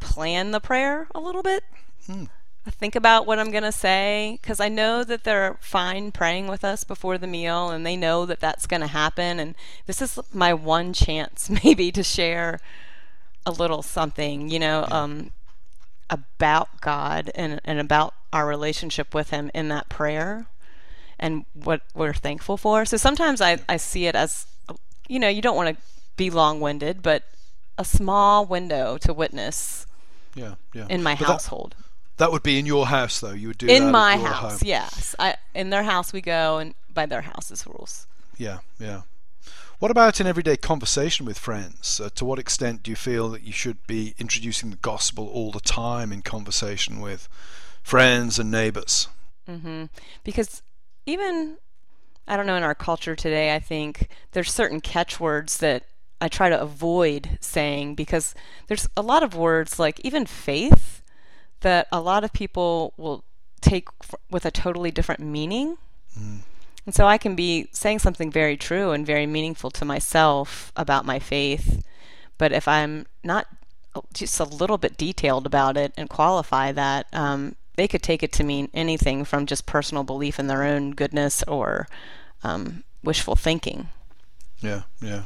plan 0.00 0.50
the 0.50 0.60
prayer 0.60 1.08
a 1.14 1.20
little 1.20 1.42
bit. 1.42 1.64
I 2.68 2.70
think 2.70 2.94
about 2.94 3.26
what 3.26 3.38
I'm 3.38 3.50
going 3.50 3.62
to 3.62 3.72
say 3.72 4.38
because 4.42 4.60
I 4.60 4.68
know 4.68 5.02
that 5.02 5.24
they're 5.24 5.56
fine 5.60 6.12
praying 6.12 6.48
with 6.48 6.64
us 6.64 6.84
before 6.84 7.16
the 7.16 7.26
meal 7.26 7.70
and 7.70 7.84
they 7.84 7.96
know 7.96 8.26
that 8.26 8.40
that's 8.40 8.66
going 8.66 8.82
to 8.82 8.88
happen. 8.88 9.40
And 9.40 9.54
this 9.86 10.02
is 10.02 10.18
my 10.34 10.52
one 10.52 10.92
chance, 10.92 11.48
maybe, 11.64 11.90
to 11.92 12.02
share 12.02 12.60
a 13.46 13.50
little 13.50 13.82
something, 13.82 14.50
you 14.50 14.58
know, 14.58 14.86
um, 14.90 15.32
about 16.10 16.80
God 16.82 17.30
and, 17.34 17.58
and 17.64 17.80
about 17.80 18.12
our 18.34 18.46
relationship 18.46 19.14
with 19.14 19.30
Him 19.30 19.50
in 19.54 19.68
that 19.68 19.88
prayer 19.88 20.46
and 21.18 21.46
what 21.54 21.80
we're 21.94 22.12
thankful 22.12 22.58
for. 22.58 22.84
So 22.84 22.98
sometimes 22.98 23.40
I, 23.40 23.58
I 23.66 23.78
see 23.78 24.06
it 24.06 24.14
as, 24.14 24.46
you 25.08 25.18
know, 25.18 25.28
you 25.28 25.40
don't 25.40 25.56
want 25.56 25.74
to 25.74 25.82
be 26.16 26.28
long 26.28 26.60
winded, 26.60 27.02
but 27.02 27.22
a 27.78 27.84
small 27.84 28.44
window 28.44 28.98
to 28.98 29.12
witness 29.14 29.86
Yeah, 30.34 30.54
yeah. 30.74 30.86
in 30.90 31.02
my 31.02 31.14
But 31.14 31.26
household. 31.26 31.74
That, 32.18 32.32
would 32.32 32.42
be 32.42 32.58
in 32.58 32.66
your 32.66 32.86
house, 32.86 33.20
though. 33.20 33.30
You 33.32 33.48
would 33.48 33.58
do 33.58 33.66
that 33.68 33.72
in 33.76 33.92
my 33.92 34.16
house, 34.16 34.58
home. 34.60 34.60
yes. 34.64 35.14
I, 35.20 35.36
in 35.54 35.70
their 35.70 35.84
house 35.84 36.12
we 36.12 36.20
go, 36.20 36.58
and 36.58 36.74
by 36.92 37.06
their 37.06 37.22
house's 37.22 37.64
rules. 37.66 38.06
Yeah, 38.36 38.58
yeah. 38.80 39.02
What 39.78 39.92
about 39.92 40.20
in 40.20 40.26
everyday 40.26 40.56
conversation 40.56 41.24
with 41.24 41.38
friends? 41.38 42.00
Uh, 42.00 42.10
to 42.16 42.24
what 42.24 42.40
extent 42.40 42.82
do 42.82 42.90
you 42.90 42.96
feel 42.96 43.28
that 43.30 43.42
you 43.44 43.52
should 43.52 43.86
be 43.86 44.14
introducing 44.18 44.70
the 44.70 44.76
gospel 44.76 45.28
all 45.28 45.52
the 45.52 45.60
time 45.60 46.12
in 46.12 46.22
conversation 46.22 47.00
with 47.00 47.28
friends 47.84 48.38
and 48.40 48.50
neighbors? 48.50 49.06
Mm-hmm. 49.48 49.84
because 50.24 50.60
even 51.06 51.56
I 52.26 52.36
don't 52.36 52.44
know 52.46 52.56
in 52.56 52.62
our 52.62 52.74
culture 52.74 53.16
today, 53.16 53.54
I 53.54 53.60
think 53.60 54.08
there's 54.32 54.52
certain 54.52 54.82
catchwords 54.82 55.56
that 55.58 55.84
I 56.20 56.28
try 56.28 56.48
to 56.48 56.60
avoid 56.60 57.38
saying 57.40 57.94
because 57.94 58.34
there's 58.66 58.88
a 58.96 59.02
lot 59.02 59.22
of 59.22 59.34
words 59.34 59.78
like 59.78 60.00
even 60.00 60.26
faith 60.26 61.02
that 61.60 61.86
a 61.92 62.00
lot 62.00 62.24
of 62.24 62.32
people 62.32 62.92
will 62.96 63.24
take 63.60 63.88
f- 64.02 64.14
with 64.30 64.44
a 64.46 64.50
totally 64.50 64.90
different 64.90 65.20
meaning. 65.20 65.76
And 66.86 66.94
so 66.94 67.06
I 67.06 67.18
can 67.18 67.34
be 67.34 67.68
saying 67.72 67.98
something 68.00 68.30
very 68.30 68.56
true 68.56 68.92
and 68.92 69.06
very 69.06 69.26
meaningful 69.26 69.70
to 69.72 69.84
myself 69.84 70.72
about 70.74 71.04
my 71.04 71.18
faith, 71.18 71.84
but 72.38 72.50
if 72.52 72.66
I'm 72.66 73.06
not 73.22 73.46
just 74.12 74.40
a 74.40 74.44
little 74.44 74.78
bit 74.78 74.96
detailed 74.96 75.46
about 75.46 75.76
it 75.76 75.92
and 75.96 76.08
qualify 76.08 76.72
that, 76.72 77.06
um, 77.12 77.56
they 77.76 77.88
could 77.88 78.02
take 78.02 78.22
it 78.22 78.32
to 78.32 78.44
mean 78.44 78.70
anything 78.74 79.24
from 79.24 79.46
just 79.46 79.66
personal 79.66 80.02
belief 80.02 80.38
in 80.38 80.46
their 80.46 80.62
own 80.64 80.92
goodness 80.92 81.42
or 81.44 81.88
um, 82.42 82.84
wishful 83.04 83.36
thinking. 83.36 83.88
Yeah, 84.60 84.82
yeah. 85.00 85.24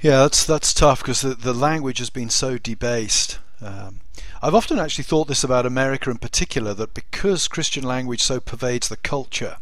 Yeah, 0.00 0.20
that's 0.20 0.46
that's 0.46 0.72
tough 0.72 1.00
because 1.02 1.20
the, 1.20 1.34
the 1.34 1.52
language 1.52 1.98
has 1.98 2.08
been 2.08 2.30
so 2.30 2.56
debased. 2.56 3.38
Um, 3.60 4.00
I've 4.42 4.54
often 4.54 4.78
actually 4.78 5.04
thought 5.04 5.28
this 5.28 5.44
about 5.44 5.66
America 5.66 6.10
in 6.10 6.16
particular 6.16 6.72
that 6.72 6.94
because 6.94 7.48
Christian 7.48 7.84
language 7.84 8.22
so 8.22 8.40
pervades 8.40 8.88
the 8.88 8.96
culture, 8.96 9.58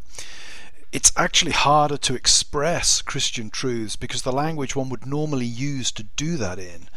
it's 0.92 1.12
actually 1.16 1.50
harder 1.50 1.96
to 1.96 2.14
express 2.14 3.02
Christian 3.02 3.50
truths 3.50 3.96
because 3.96 4.22
the 4.22 4.32
language 4.32 4.76
one 4.76 4.88
would 4.90 5.06
normally 5.06 5.46
use 5.46 5.90
to 5.92 6.04
do 6.04 6.36
that 6.36 6.60
in 6.60 6.88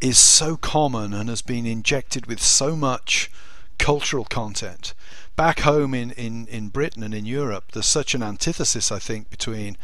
is 0.00 0.16
so 0.16 0.56
common 0.56 1.12
and 1.12 1.28
has 1.28 1.42
been 1.42 1.66
injected 1.66 2.26
with 2.26 2.40
so 2.40 2.76
much 2.76 3.28
cultural 3.78 4.24
content. 4.24 4.94
Back 5.34 5.60
home 5.60 5.94
in, 5.94 6.12
in, 6.12 6.46
in 6.46 6.68
Britain 6.68 7.02
and 7.02 7.12
in 7.12 7.26
Europe, 7.26 7.72
there's 7.72 7.86
such 7.86 8.14
an 8.14 8.22
antithesis, 8.22 8.92
I 8.92 9.00
think, 9.00 9.30
between 9.30 9.76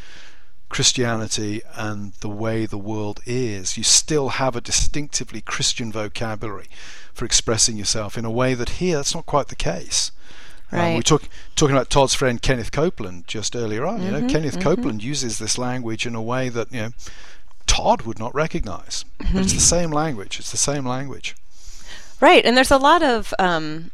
Christianity 0.74 1.62
and 1.76 2.14
the 2.14 2.28
way 2.28 2.66
the 2.66 2.76
world 2.76 3.20
is. 3.24 3.76
You 3.76 3.84
still 3.84 4.30
have 4.30 4.56
a 4.56 4.60
distinctively 4.60 5.40
Christian 5.40 5.92
vocabulary 5.92 6.66
for 7.12 7.24
expressing 7.24 7.76
yourself 7.76 8.18
in 8.18 8.24
a 8.24 8.30
way 8.30 8.54
that 8.54 8.80
here 8.80 8.96
that's 8.96 9.14
not 9.14 9.24
quite 9.24 9.46
the 9.48 9.54
case. 9.54 10.10
Um, 10.72 10.80
we 10.80 10.94
Right. 10.96 11.04
talk, 11.04 11.28
talking 11.54 11.76
about 11.76 11.90
Todd's 11.90 12.14
friend 12.14 12.42
Kenneth 12.42 12.72
Copeland 12.72 13.28
just 13.28 13.54
earlier 13.54 13.86
on. 13.86 14.02
You 14.02 14.10
know, 14.10 14.26
Kenneth 14.26 14.58
Copeland 14.58 15.04
uses 15.04 15.38
this 15.38 15.58
language 15.58 16.06
in 16.06 16.16
a 16.16 16.22
way 16.22 16.48
that 16.48 16.72
you 16.72 16.80
know 16.82 16.90
Todd 17.66 18.02
would 18.02 18.18
not 18.18 18.34
recognize. 18.34 19.04
But 19.32 19.42
it's 19.42 19.52
the 19.52 19.60
same 19.60 19.92
language. 19.92 20.40
It's 20.40 20.50
the 20.50 20.56
same 20.56 20.84
language. 20.84 21.36
Right, 22.20 22.44
and 22.44 22.56
there's 22.56 22.72
a 22.72 22.78
lot 22.78 23.04
of 23.04 23.32
um, 23.38 23.92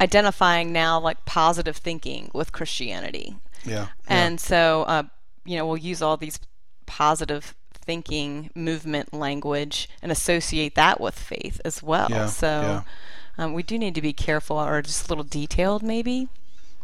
identifying 0.00 0.72
now 0.72 0.98
like 0.98 1.26
positive 1.26 1.76
thinking 1.76 2.30
with 2.32 2.50
Christianity. 2.52 3.36
Yeah. 3.62 3.72
yeah. 3.74 3.86
And 4.06 4.40
so, 4.40 4.84
uh, 4.84 5.02
you 5.48 5.56
know, 5.56 5.66
we'll 5.66 5.78
use 5.78 6.02
all 6.02 6.16
these 6.16 6.38
positive 6.86 7.54
thinking 7.72 8.50
movement 8.54 9.14
language 9.14 9.88
and 10.02 10.12
associate 10.12 10.74
that 10.74 11.00
with 11.00 11.18
faith 11.18 11.60
as 11.64 11.82
well. 11.82 12.08
Yeah, 12.10 12.26
so 12.26 12.84
um, 13.38 13.54
we 13.54 13.62
do 13.62 13.78
need 13.78 13.94
to 13.94 14.02
be 14.02 14.12
careful 14.12 14.58
or 14.58 14.82
just 14.82 15.06
a 15.06 15.08
little 15.08 15.24
detailed, 15.24 15.82
maybe. 15.82 16.28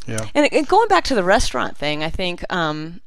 yeah. 0.06 0.26
And, 0.34 0.50
and 0.50 0.66
going 0.66 0.88
back 0.88 1.04
to 1.04 1.14
the 1.14 1.24
restaurant 1.24 1.76
thing, 1.76 2.02
I 2.02 2.08
think 2.08 2.42
um, 2.50 3.02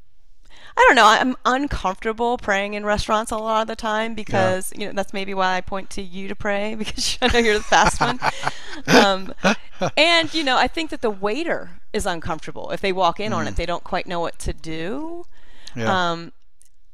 I 0.77 0.85
don't 0.87 0.95
know. 0.95 1.07
I'm 1.07 1.35
uncomfortable 1.43 2.37
praying 2.37 2.75
in 2.75 2.85
restaurants 2.85 3.31
a 3.31 3.37
lot 3.37 3.61
of 3.61 3.67
the 3.67 3.75
time 3.75 4.13
because 4.13 4.71
you 4.75 4.85
know 4.85 4.93
that's 4.93 5.11
maybe 5.11 5.33
why 5.33 5.57
I 5.57 5.61
point 5.61 5.89
to 5.91 6.03
you 6.03 6.27
to 6.27 6.35
pray 6.35 6.75
because 6.77 7.17
I 7.19 7.33
know 7.33 7.39
you're 7.39 7.57
the 7.57 7.63
fast 7.63 7.99
one. 7.99 8.19
Um, 8.85 9.33
and 9.97 10.31
you 10.35 10.43
know, 10.43 10.55
I 10.55 10.67
think 10.67 10.91
that 10.91 11.01
the 11.01 11.09
waiter 11.09 11.79
is 11.93 12.05
uncomfortable 12.05 12.69
if 12.69 12.79
they 12.79 12.91
walk 12.91 13.19
in 13.19 13.33
on 13.33 13.47
it. 13.47 13.55
They 13.55 13.65
don't 13.65 13.83
quite 13.83 14.05
know 14.05 14.19
what 14.19 14.37
to 14.39 14.53
do. 14.53 15.25
Yeah. 15.77 16.11
Um, 16.11 16.33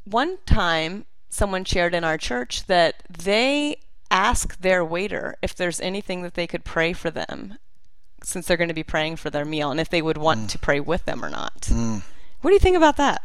one 0.06 0.38
time, 0.46 1.06
someone 1.30 1.64
shared 1.64 1.96
in 1.96 2.04
our 2.04 2.18
church 2.18 2.66
that 2.66 3.04
they 3.10 3.78
ask 4.12 4.60
their 4.60 4.86
waiter 4.86 5.36
if 5.42 5.56
there's 5.56 5.80
anything 5.80 6.22
that 6.22 6.36
they 6.36 6.46
could 6.46 6.64
pray 6.64 6.94
for 6.94 7.10
them 7.10 7.58
since 8.24 8.46
they're 8.46 8.58
going 8.58 8.68
to 8.70 8.74
be 8.74 8.84
praying 8.84 9.16
for 9.18 9.30
their 9.30 9.46
meal 9.46 9.72
and 9.72 9.80
if 9.80 9.90
they 9.90 10.02
would 10.02 10.18
want 10.18 10.42
mm. 10.42 10.50
to 10.50 10.60
pray 10.60 10.80
with 10.80 11.06
them 11.06 11.24
or 11.24 11.30
not. 11.30 11.62
Mm. 11.62 12.04
What 12.42 12.52
do 12.52 12.54
you 12.54 12.60
think 12.60 12.78
about 12.78 12.98
that? 12.98 13.22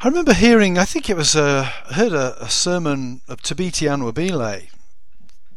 I 0.00 0.08
remember 0.08 0.34
hearing, 0.34 0.78
I 0.78 0.84
think 0.84 1.08
it 1.08 1.16
was 1.16 1.34
a, 1.34 1.72
I 1.88 1.94
heard 1.94 2.12
a, 2.12 2.42
a 2.42 2.50
sermon 2.50 3.22
of 3.28 3.40
Thabiti 3.42 3.88
Anyabwile 3.88 4.68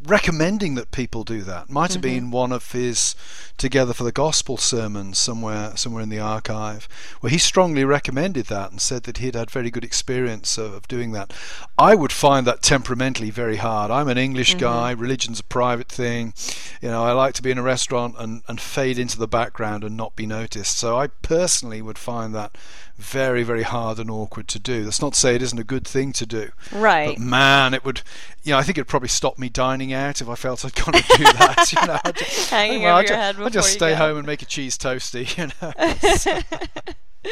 recommending 0.06 0.76
that 0.76 0.92
people 0.92 1.24
do 1.24 1.42
that. 1.42 1.70
Might 1.70 1.94
have 1.94 2.02
mm-hmm. 2.02 2.16
been 2.16 2.32
one 2.32 2.52
of 2.52 2.72
his 2.72 3.16
Together 3.58 3.92
for 3.92 4.04
the 4.04 4.12
Gospel 4.12 4.58
sermons 4.58 5.18
somewhere 5.18 5.76
somewhere 5.76 6.04
in 6.04 6.10
the 6.10 6.20
archive, 6.20 6.88
where 7.22 7.32
he 7.32 7.40
strongly 7.40 7.84
recommended 7.84 8.46
that 8.46 8.70
and 8.70 8.80
said 8.80 9.02
that 9.04 9.18
he'd 9.18 9.34
had 9.34 9.50
very 9.50 9.72
good 9.72 9.84
experience 9.84 10.60
of, 10.60 10.74
of 10.74 10.88
doing 10.88 11.12
that. 11.14 11.34
I 11.76 11.96
would 11.96 12.12
find 12.12 12.46
that 12.46 12.62
temperamentally 12.62 13.32
very 13.32 13.56
hard. 13.56 13.90
I'm 13.90 14.10
an 14.10 14.18
English 14.20 14.52
mm-hmm. 14.52 14.60
guy, 14.60 14.92
religion's 14.92 15.40
a 15.40 15.44
private 15.44 15.90
thing. 15.90 16.36
You 16.84 16.90
know, 16.90 17.04
I 17.04 17.14
like 17.14 17.34
to 17.34 17.42
be 17.42 17.50
in 17.50 17.58
a 17.58 17.64
restaurant 17.64 18.14
and, 18.20 18.44
and 18.48 18.62
fade 18.62 19.00
into 19.00 19.18
the 19.18 19.28
background 19.28 19.84
and 19.84 19.98
not 19.98 20.16
be 20.16 20.28
noticed. 20.28 20.78
So 20.78 21.00
I 21.00 21.08
personally 21.08 21.82
would 21.82 21.98
find 21.98 22.36
that 22.36 22.56
very, 22.98 23.44
very 23.44 23.64
hard 23.64 24.00
and 24.00 24.10
awkward 24.10 24.48
to 24.50 24.60
do. 24.60 24.84
That's 24.84 25.02
not 25.02 25.14
to 25.14 25.20
say 25.20 25.36
it 25.36 25.42
isn't 25.42 25.60
a 25.60 25.64
good 25.64 25.88
thing 25.88 26.14
to 26.14 26.26
do. 26.26 26.50
Right. 26.72 27.16
But 27.18 27.20
man, 27.20 27.74
it 27.74 27.86
would, 27.86 28.02
you 28.44 28.52
know, 28.52 28.58
I 28.58 28.64
think 28.64 28.78
it'd 28.78 28.88
probably 28.88 29.10
stop 29.10 29.38
me 29.38 29.50
dining 29.50 29.94
out 29.94 30.20
if 30.20 30.28
I 30.28 30.36
felt 30.36 30.66
I'd 30.66 30.74
got 30.76 30.94
to 30.94 31.18
do 31.18 31.24
that. 31.24 31.72
You 31.82 31.88
know, 31.88 32.00
I'd 32.04 32.16
just, 32.16 32.50
Hanging 32.50 32.82
well, 32.84 32.94
over 32.98 33.00
I'd 33.04 33.10
your 33.10 33.18
head 33.18 33.36
I'd 33.40 33.54
just 33.54 33.74
stay 33.74 33.92
go. 33.92 33.96
home 33.98 34.18
and 34.18 34.26
make 34.26 34.42
a 34.42 34.46
cheese 34.46 34.78
toasty, 34.78 35.38
you 35.38 35.50
know. 35.62 37.32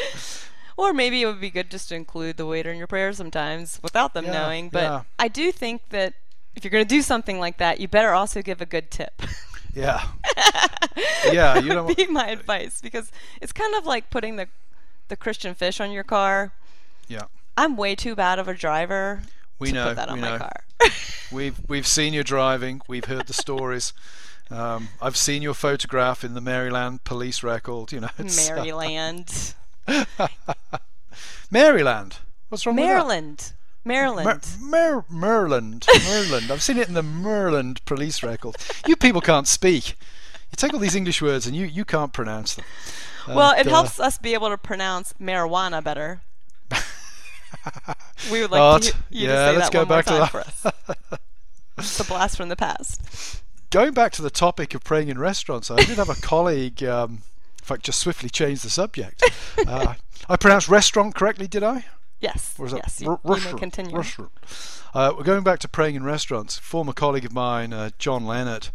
Or 0.78 0.92
maybe 0.92 1.22
it 1.22 1.26
would 1.26 1.40
be 1.40 1.48
good 1.48 1.70
just 1.70 1.88
to 1.88 1.94
include 1.94 2.36
the 2.36 2.44
waiter 2.44 2.70
in 2.70 2.76
your 2.76 2.86
prayers 2.86 3.16
sometimes 3.16 3.80
without 3.82 4.12
them 4.12 4.26
Yeah, 4.26 4.32
knowing. 4.32 4.68
But 4.68 4.82
yeah. 4.82 5.02
I 5.18 5.28
do 5.28 5.50
think 5.50 5.88
that 5.88 6.12
if 6.54 6.64
you're 6.64 6.70
going 6.70 6.84
to 6.84 6.88
do 6.88 7.00
something 7.00 7.38
like 7.40 7.56
that, 7.56 7.80
you 7.80 7.88
better 7.88 8.10
also 8.12 8.42
give 8.42 8.60
a 8.60 8.66
good 8.66 8.90
tip. 8.90 9.22
yeah. 9.74 10.04
Yeah, 11.32 11.58
you 11.58 11.70
know. 11.70 11.92
be 11.94 12.06
my 12.08 12.28
advice 12.28 12.80
because 12.82 13.10
it's 13.40 13.52
kind 13.52 13.74
of 13.74 13.86
like 13.86 14.10
putting 14.10 14.36
the 14.36 14.48
the 15.08 15.16
Christian 15.16 15.54
fish 15.54 15.80
on 15.80 15.90
your 15.90 16.04
car. 16.04 16.52
Yeah. 17.08 17.22
I'm 17.56 17.76
way 17.76 17.94
too 17.94 18.14
bad 18.14 18.38
of 18.38 18.48
a 18.48 18.54
driver 18.54 19.22
We 19.58 19.68
to 19.68 19.74
know. 19.74 19.84
put 19.88 19.96
that 19.96 20.08
on 20.08 20.20
my 20.20 20.30
know. 20.32 20.38
car. 20.38 20.52
We've 21.32 21.58
we've 21.68 21.86
seen 21.86 22.12
you 22.14 22.22
driving. 22.22 22.80
We've 22.86 23.06
heard 23.06 23.26
the 23.26 23.32
stories. 23.44 23.92
Um, 24.50 24.90
I've 25.02 25.16
seen 25.16 25.42
your 25.42 25.54
photograph 25.54 26.22
in 26.22 26.34
the 26.34 26.40
Maryland 26.40 27.02
police 27.02 27.42
record. 27.42 27.90
You 27.92 28.00
know, 28.00 28.08
it's, 28.18 28.48
uh, 28.48 28.54
Maryland, 28.54 29.54
Maryland. 31.50 32.18
What's 32.48 32.64
wrong 32.66 32.76
Maryland, 32.76 33.52
Maryland. 33.84 34.26
with 34.26 34.42
that? 34.42 34.60
Mer- 34.60 34.94
Mer- 34.96 35.04
Maryland, 35.08 35.86
Maryland. 36.04 36.50
I've 36.50 36.62
seen 36.62 36.76
it 36.78 36.86
in 36.88 36.94
the 36.94 37.02
Maryland 37.02 37.84
police 37.86 38.22
record. 38.22 38.54
You 38.86 38.94
people 38.96 39.20
can't 39.20 39.48
speak. 39.48 39.96
You 40.52 40.56
take 40.56 40.72
all 40.74 40.80
these 40.80 40.94
English 40.94 41.20
words 41.20 41.46
and 41.46 41.56
you, 41.56 41.66
you 41.66 41.84
can't 41.84 42.12
pronounce 42.12 42.54
them. 42.54 42.64
Well, 43.28 43.54
it 43.58 43.66
helps 43.66 43.98
us 44.00 44.18
be 44.18 44.34
able 44.34 44.48
to 44.50 44.58
pronounce 44.58 45.12
marijuana 45.20 45.82
better. 45.82 46.22
we 48.30 48.40
would 48.40 48.50
like 48.50 48.60
Oh, 48.60 48.78
to, 48.78 48.94
you 49.10 49.28
yeah, 49.28 49.28
to 49.28 49.52
say 49.52 49.58
let's 49.58 49.66
that 49.70 49.72
go 49.72 49.78
one 49.80 49.88
more 49.88 49.96
back 49.98 50.04
to 50.06 50.10
time 50.10 50.20
that. 50.20 50.30
for 50.30 50.40
us. 50.40 51.18
it's 51.78 52.00
a 52.00 52.04
blast 52.04 52.36
from 52.36 52.48
the 52.48 52.56
past. 52.56 53.42
Going 53.70 53.92
back 53.92 54.12
to 54.12 54.22
the 54.22 54.30
topic 54.30 54.74
of 54.74 54.84
praying 54.84 55.08
in 55.08 55.18
restaurants, 55.18 55.70
I 55.70 55.76
did 55.76 55.98
have 55.98 56.08
a 56.08 56.14
colleague. 56.14 56.82
Um, 56.84 57.22
in 57.58 57.64
fact, 57.64 57.82
just 57.84 57.98
swiftly 58.00 58.28
change 58.30 58.62
the 58.62 58.70
subject. 58.70 59.22
Uh, 59.66 59.94
I 60.28 60.36
pronounced 60.36 60.68
restaurant 60.68 61.14
correctly, 61.14 61.48
did 61.48 61.62
I? 61.62 61.86
Yes. 62.20 62.54
Or 62.58 62.68
that 62.68 62.76
yes. 62.84 63.00
You, 63.00 63.12
r- 63.12 63.20
you 63.24 63.30
may 63.30 63.34
restaurant? 63.36 63.58
continue. 63.58 63.96
Restaurant. 63.96 64.30
Uh, 64.92 65.12
we're 65.16 65.24
going 65.24 65.42
back 65.44 65.60
to 65.60 65.68
praying 65.68 65.94
in 65.94 66.04
restaurants. 66.04 66.58
Former 66.58 66.92
colleague 66.92 67.24
of 67.24 67.32
mine, 67.32 67.72
uh, 67.72 67.88
John 67.98 68.26
Leonard, 68.26 68.68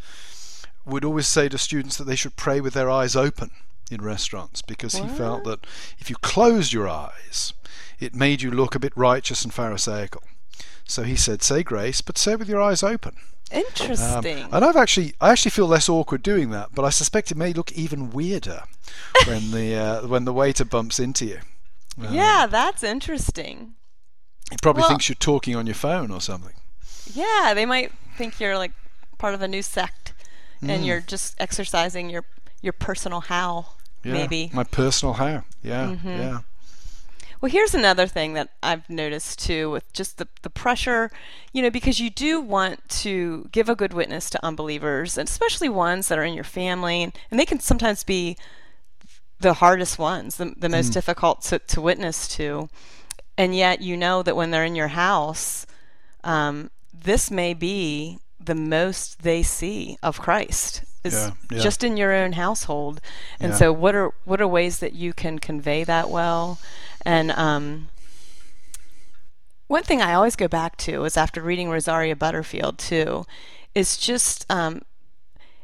would 0.86 1.06
always 1.06 1.28
say 1.28 1.48
to 1.50 1.58
students 1.60 1.98
that 1.98 2.06
they 2.06 2.16
should 2.16 2.36
pray 2.36 2.60
with 2.62 2.74
their 2.74 2.90
eyes 2.90 3.16
open 3.16 3.52
in 3.92 4.02
restaurants 4.02 4.62
because 4.62 4.96
he 4.96 5.08
felt 5.08 5.44
that 5.46 5.66
if 6.00 6.10
you 6.10 6.16
closed 6.18 6.74
your 6.74 6.88
eyes, 6.88 7.54
it 8.00 8.16
made 8.16 8.42
you 8.42 8.52
look 8.52 8.76
a 8.76 8.80
bit 8.80 8.94
righteous 8.96 9.44
and 9.44 9.54
pharisaical. 9.54 10.24
So 10.86 11.04
he 11.04 11.16
said, 11.16 11.42
say 11.42 11.64
grace, 11.64 12.02
but 12.02 12.18
say 12.18 12.34
it 12.34 12.40
with 12.40 12.50
your 12.50 12.62
eyes 12.62 12.84
open. 12.84 13.16
Um, 13.54 13.60
Interesting. 13.60 14.48
and 14.52 14.64
I've 14.66 14.78
actually, 14.78 15.14
I 15.20 15.32
actually 15.32 15.52
feel 15.52 15.68
less 15.68 15.90
awkward 15.90 16.24
doing 16.24 16.52
that, 16.52 16.70
but 16.74 16.86
I 16.86 16.90
suspect 16.90 17.32
it 17.32 17.38
may 17.38 17.52
look 17.54 17.72
even 17.74 18.10
weirder 18.12 18.64
when 19.28 19.52
the 19.52 19.76
uh, 19.76 20.08
when 20.08 20.24
the 20.26 20.32
waiter 20.34 20.64
bumps 20.66 21.00
into 21.00 21.26
you. 21.26 21.40
yeah, 22.10 22.48
that's 22.50 22.82
interesting. 22.84 23.74
He 24.50 24.58
probably 24.62 24.82
Well- 24.82 24.90
thinks 24.90 25.10
you're 25.10 25.16
talking 25.18 25.56
on 25.56 25.68
your 25.68 25.76
phone 25.76 26.12
or 26.12 26.22
something. 26.22 26.54
Yeah, 27.14 27.54
they 27.54 27.66
might 27.66 27.92
think 28.18 28.40
you're 28.40 28.58
like 28.58 28.72
part 29.18 29.34
of 29.34 29.42
a 29.42 29.48
new 29.50 29.62
sect, 29.62 30.14
Mm. 30.64 30.70
and 30.70 30.86
you're 30.86 31.02
just 31.02 31.36
exercising 31.40 32.10
your 32.10 32.24
your 32.62 32.74
personal 32.74 33.22
how. 33.22 33.74
Yeah, 34.04 34.14
Maybe. 34.14 34.50
my 34.54 34.64
personal 34.64 35.14
hair. 35.14 35.44
Yeah, 35.64 35.90
Mm-hmm. 35.90 36.08
yeah, 36.08 36.40
Well, 37.40 37.52
here's 37.52 37.76
another 37.76 38.08
thing 38.08 38.34
that 38.34 38.50
I've 38.64 38.90
noticed 38.90 39.40
too 39.40 39.70
with 39.70 39.92
just 39.94 40.18
the, 40.18 40.28
the 40.42 40.50
pressure, 40.50 41.12
you 41.54 41.62
know, 41.62 41.70
because 41.70 42.00
you 42.00 42.10
do 42.10 42.42
want 42.42 42.88
to 43.04 43.48
give 43.52 43.70
a 43.70 43.76
good 43.76 43.94
witness 43.94 44.30
to 44.32 44.46
unbelievers, 44.46 45.18
and 45.18 45.30
especially 45.30 45.70
ones 45.70 46.08
that 46.08 46.18
are 46.18 46.24
in 46.24 46.34
your 46.34 46.44
family, 46.44 47.04
and, 47.04 47.14
and 47.30 47.40
they 47.40 47.46
can 47.46 47.60
sometimes 47.60 48.04
be 48.04 48.38
the 49.40 49.54
hardest 49.56 49.98
ones, 50.00 50.38
the, 50.38 50.54
the 50.58 50.70
most 50.70 50.90
difficult 50.90 51.42
to, 51.44 51.60
to 51.60 51.82
witness 51.82 52.28
to. 52.28 52.70
And 53.38 53.56
yet, 53.56 53.82
you 53.82 53.98
know 53.98 54.22
that 54.24 54.36
when 54.36 54.52
they're 54.52 54.66
in 54.66 54.76
your 54.76 54.90
house, 54.90 55.66
um, 56.24 56.70
this 56.94 57.32
may 57.32 57.54
be 57.56 58.20
the 58.40 58.56
most 58.56 59.24
they 59.24 59.42
see 59.44 59.98
of 60.04 60.20
Christ 60.20 60.84
is 61.04 61.14
Yeah, 61.14 61.32
yeah. 61.52 61.60
just 61.60 61.84
in 61.84 61.98
your 61.98 62.12
own 62.14 62.34
household. 62.34 63.02
And 63.40 63.52
Yeah. 63.52 63.58
so, 63.58 63.74
what 63.74 63.96
are 63.96 64.12
what 64.26 64.42
are 64.42 64.48
ways 64.48 64.80
that 64.80 64.94
you 64.94 65.14
can 65.14 65.40
convey 65.40 65.84
that 65.84 66.10
well? 66.10 66.60
And 67.06 67.32
um, 67.32 67.90
one 69.68 69.84
thing 69.84 70.02
I 70.02 70.14
always 70.14 70.36
go 70.36 70.48
back 70.48 70.78
to 70.78 71.06
is 71.06 71.18
after 71.18 71.42
reading 71.42 71.70
Rosaria 71.70 72.16
Butterfield 72.16 72.78
too, 72.78 73.26
is 73.74 73.98
just 73.98 74.46
um, 74.52 74.82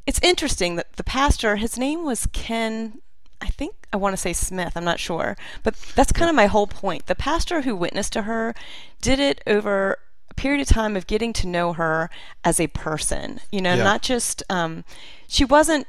it's 0.06 0.20
interesting 0.24 0.76
that 0.78 0.94
the 0.94 1.04
pastor, 1.04 1.58
his 1.58 1.78
name 1.78 2.06
was 2.06 2.28
Ken. 2.32 3.02
I 3.40 3.48
think 3.50 3.76
I 3.94 3.98
want 3.98 4.14
to 4.14 4.18
say 4.18 4.34
Smith. 4.34 4.74
I'm 4.76 4.86
not 4.86 5.00
sure, 5.00 5.38
but 5.62 5.76
that's 5.96 6.12
kind 6.12 6.30
of 6.30 6.36
my 6.36 6.48
whole 6.48 6.68
point. 6.68 7.06
The 7.06 7.16
pastor 7.16 7.62
who 7.62 7.76
witnessed 7.76 8.14
to 8.14 8.24
her 8.24 8.56
did 9.02 9.20
it 9.20 9.42
over 9.46 10.00
period 10.38 10.62
of 10.62 10.68
time 10.68 10.96
of 10.96 11.08
getting 11.08 11.34
to 11.34 11.48
know 11.48 11.74
her 11.74 12.10
as 12.46 12.60
a 12.60 12.68
person. 12.68 13.42
You 13.52 13.62
know, 13.62 13.74
Yeah. 13.74 13.84
not 13.84 14.02
just 14.02 14.42
um, 14.50 14.86
she 15.28 15.44
wasn't 15.44 15.88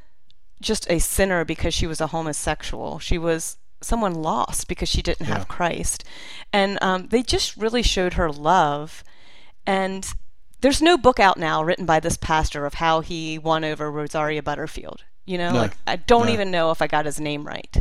just 0.60 0.90
a 0.90 0.98
sinner 0.98 1.44
because 1.44 1.72
she 1.74 1.86
was 1.86 2.00
a 2.00 2.08
homosexual. 2.08 2.98
She 2.98 3.16
was 3.18 3.56
someone 3.80 4.14
lost 4.14 4.66
because 4.66 4.88
she 4.88 5.02
didn't 5.02 5.28
Yeah. 5.28 5.34
have 5.38 5.46
Christ, 5.48 6.02
and 6.52 6.78
um, 6.82 7.06
they 7.08 7.22
just 7.22 7.56
really 7.56 7.82
showed 7.82 8.14
her 8.14 8.30
love. 8.32 9.04
And 9.66 10.12
there's 10.60 10.82
no 10.82 10.96
book 10.98 11.20
out 11.20 11.36
now 11.36 11.62
written 11.62 11.86
by 11.86 12.00
this 12.00 12.16
pastor 12.16 12.66
of 12.66 12.74
how 12.74 13.00
he 13.00 13.38
won 13.38 13.62
over 13.64 13.90
Rosaria 13.92 14.42
Butterfield. 14.42 15.04
You 15.26 15.38
know, 15.38 15.52
No. 15.52 15.58
like 15.60 15.76
I 15.86 15.96
don't 15.96 16.26
No. 16.26 16.32
even 16.32 16.50
know 16.50 16.70
if 16.72 16.82
I 16.82 16.86
got 16.88 17.04
his 17.06 17.20
name 17.20 17.46
right. 17.46 17.76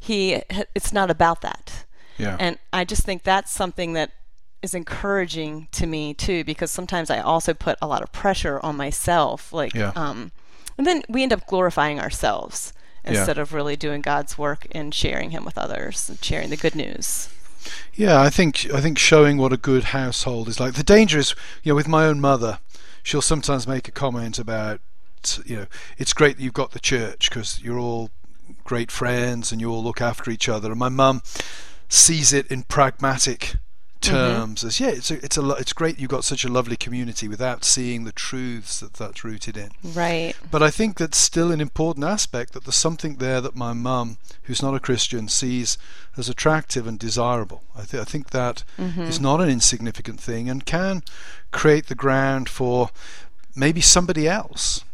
He, 0.00 0.40
it's 0.74 0.92
not 0.92 1.10
about 1.10 1.40
that. 1.42 1.84
yeah. 2.16 2.36
And 2.38 2.58
I 2.72 2.84
just 2.84 3.02
think 3.02 3.24
that's 3.24 3.52
something 3.52 3.92
that 3.94 4.12
is 4.62 4.74
encouraging 4.74 5.68
to 5.72 5.86
me 5.86 6.14
too, 6.14 6.44
because 6.44 6.70
sometimes 6.70 7.10
I 7.10 7.20
also 7.20 7.54
put 7.54 7.78
a 7.80 7.86
lot 7.86 8.02
of 8.02 8.12
pressure 8.12 8.58
on 8.62 8.76
myself. 8.76 9.52
Like, 9.52 9.74
Yeah. 9.74 9.92
um, 9.94 10.32
and 10.76 10.86
then 10.86 11.02
we 11.08 11.22
end 11.22 11.32
up 11.32 11.46
glorifying 11.46 12.00
ourselves 12.00 12.72
Yeah. 13.04 13.12
instead 13.12 13.38
of 13.38 13.52
really 13.52 13.76
doing 13.76 14.00
God's 14.00 14.36
work 14.36 14.66
and 14.72 14.94
sharing 14.94 15.30
Him 15.30 15.44
with 15.44 15.56
others 15.58 16.08
and 16.08 16.22
sharing 16.22 16.50
the 16.50 16.56
good 16.56 16.74
news. 16.74 17.28
Yeah, 17.94 18.20
I 18.20 18.30
think 18.30 18.66
I 18.72 18.80
think 18.80 18.98
showing 18.98 19.36
what 19.36 19.52
a 19.52 19.56
good 19.56 19.84
household 19.84 20.48
is 20.48 20.58
like. 20.60 20.74
The 20.74 20.82
danger 20.82 21.18
is, 21.18 21.34
you 21.62 21.72
know, 21.72 21.76
with 21.76 21.88
my 21.88 22.04
own 22.06 22.20
mother, 22.20 22.60
she'll 23.02 23.22
sometimes 23.22 23.66
make 23.66 23.88
a 23.88 23.92
comment 23.92 24.38
about, 24.38 24.80
you 25.44 25.56
know, 25.56 25.66
it's 25.98 26.12
great 26.12 26.36
that 26.36 26.42
you've 26.42 26.52
got 26.54 26.70
the 26.72 26.80
church 26.80 27.28
because 27.28 27.60
you're 27.60 27.78
all 27.78 28.10
great 28.64 28.90
friends 28.90 29.50
and 29.52 29.60
you 29.60 29.70
all 29.70 29.82
look 29.82 30.00
after 30.00 30.30
each 30.30 30.48
other. 30.48 30.70
And 30.70 30.78
my 30.78 30.88
mum 30.88 31.22
sees 31.88 32.32
it 32.32 32.46
in 32.46 32.62
pragmatic 32.64 33.56
terms 34.00 34.64
as 34.64 34.80
yeah, 34.80 34.88
it's 34.88 35.10
a, 35.10 35.24
it's 35.24 35.36
a 35.36 35.42
lo- 35.42 35.56
it's 35.56 35.72
great 35.72 35.98
you've 35.98 36.10
got 36.10 36.24
such 36.24 36.44
a 36.44 36.48
lovely 36.48 36.76
community 36.76 37.28
without 37.28 37.64
seeing 37.64 38.04
the 38.04 38.12
truths 38.12 38.80
that 38.80 38.94
that's 38.94 39.24
rooted 39.24 39.56
in. 39.56 39.70
Right. 39.82 40.34
But 40.50 40.62
I 40.62 40.70
think 40.70 40.96
that's 40.98 41.18
still 41.18 41.50
an 41.52 41.60
important 41.60 42.04
aspect 42.04 42.52
that 42.52 42.64
there's 42.64 42.74
something 42.76 43.16
there 43.16 43.40
that 43.40 43.56
my 43.56 43.72
mum, 43.72 44.18
who's 44.44 44.62
not 44.62 44.74
a 44.74 44.80
Christian, 44.80 45.28
sees 45.28 45.78
as 46.16 46.28
attractive 46.28 46.86
and 46.86 46.98
desirable. 46.98 47.62
I, 47.76 47.82
th- 47.84 48.00
I 48.00 48.04
think 48.04 48.30
that 48.30 48.64
is 48.78 49.20
not 49.20 49.40
an 49.40 49.48
insignificant 49.48 50.20
thing 50.20 50.48
and 50.48 50.64
can 50.64 51.02
create 51.50 51.86
the 51.86 51.94
ground 51.94 52.48
for 52.48 52.90
maybe 53.56 53.80
somebody 53.80 54.28
else 54.28 54.84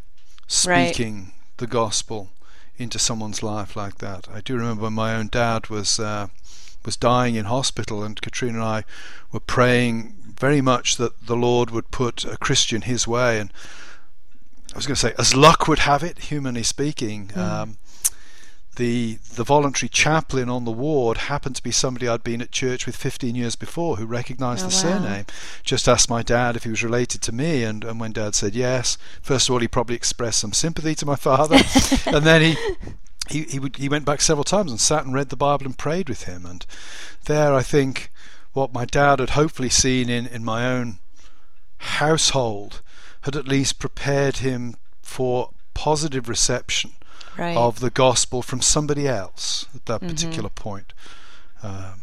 Right. 0.67 0.89
speaking 0.95 1.33
the 1.57 1.67
gospel 1.67 2.31
into 2.77 2.99
someone's 2.99 3.43
life 3.43 3.77
like 3.77 3.99
that. 3.99 4.29
I 4.33 4.41
do 4.41 4.57
remember 4.57 4.83
when 4.83 4.93
my 4.93 5.15
own 5.15 5.29
dad 5.29 5.69
was 5.71 5.99
uh, 6.01 6.27
was 6.85 6.97
dying 6.97 7.35
in 7.35 7.47
hospital, 7.47 8.03
and 8.03 8.21
Katrina 8.21 8.59
and 8.59 8.65
I 8.65 8.85
were 9.33 9.41
praying 9.41 10.15
very 10.39 10.61
much 10.61 10.97
that 10.97 11.27
the 11.27 11.37
Lord 11.37 11.71
would 11.71 11.91
put 11.91 12.25
a 12.25 12.37
Christian 12.37 12.83
his 12.83 13.07
way. 13.07 13.39
And 13.39 13.53
I 14.73 14.77
was 14.77 14.87
going 14.87 14.97
to 14.97 15.01
say, 15.01 15.15
as 15.19 15.35
luck 15.35 15.69
would 15.69 15.81
have 15.81 16.03
it, 16.03 16.19
humanly 16.19 16.63
speaking, 16.65 17.29
Mm. 17.29 17.39
um, 17.39 17.79
the 18.77 19.19
the 19.37 19.45
voluntary 19.45 19.89
chaplain 19.89 20.49
on 20.49 20.65
the 20.65 20.73
ward 20.73 21.17
happened 21.17 21.55
to 21.55 21.63
be 21.63 21.71
somebody 21.71 22.09
I'd 22.09 22.25
been 22.25 22.43
at 22.43 22.51
church 22.51 22.87
with 22.87 22.97
15 22.97 23.37
years 23.37 23.55
before 23.55 23.97
who 23.99 24.05
recognised 24.05 24.65
Oh, 24.65 24.69
the 24.69 24.75
wow. 24.75 24.99
surname. 24.99 25.27
Just 25.63 25.87
asked 25.89 26.11
my 26.11 26.25
dad 26.25 26.57
if 26.57 26.65
he 26.65 26.71
was 26.71 26.83
related 26.83 27.23
to 27.23 27.33
me, 27.33 27.63
and, 27.63 27.85
and 27.85 28.01
when 28.01 28.11
dad 28.11 28.35
said 28.35 28.57
yes, 28.57 28.99
first 29.23 29.49
of 29.49 29.53
all 29.53 29.61
he 29.61 29.69
probably 29.69 29.95
expressed 29.95 30.41
some 30.41 30.53
sympathy 30.53 30.97
to 30.97 31.07
my 31.07 31.15
father, 31.15 31.61
and 32.07 32.27
then 32.27 32.43
he. 32.43 32.57
He, 33.31 33.43
he 33.45 33.59
would 33.59 33.77
he 33.77 33.89
went 33.89 34.05
back 34.05 34.21
several 34.21 34.45
times 34.45 34.71
and 34.71 34.81
sat 34.81 35.05
and 35.05 35.15
read 35.15 35.31
the 35.31 35.37
Bible 35.37 35.65
and 35.67 35.77
prayed 35.79 36.09
with 36.09 36.25
him 36.25 36.45
and 36.47 36.65
there 37.25 37.55
I 37.55 37.63
think 37.63 38.11
what 38.53 38.73
my 38.73 38.85
dad 38.85 39.19
had 39.19 39.31
hopefully 39.31 39.71
seen 39.71 40.09
in, 40.11 40.27
in 40.27 40.45
my 40.45 40.67
own 40.71 40.99
household 41.79 42.81
had 43.23 43.37
at 43.37 43.49
least 43.49 43.79
prepared 43.79 44.39
him 44.39 44.77
for 45.03 45.51
positive 45.75 46.29
reception 46.29 46.93
Right. 47.37 47.57
of 47.57 47.81
the 47.81 47.91
gospel 47.91 48.43
from 48.43 48.61
somebody 48.61 49.09
else 49.09 49.67
at 49.75 49.85
Mm-hmm. 49.87 50.07
that 50.07 50.09
particular 50.15 50.49
point. 50.51 50.93
Um, 51.65 52.03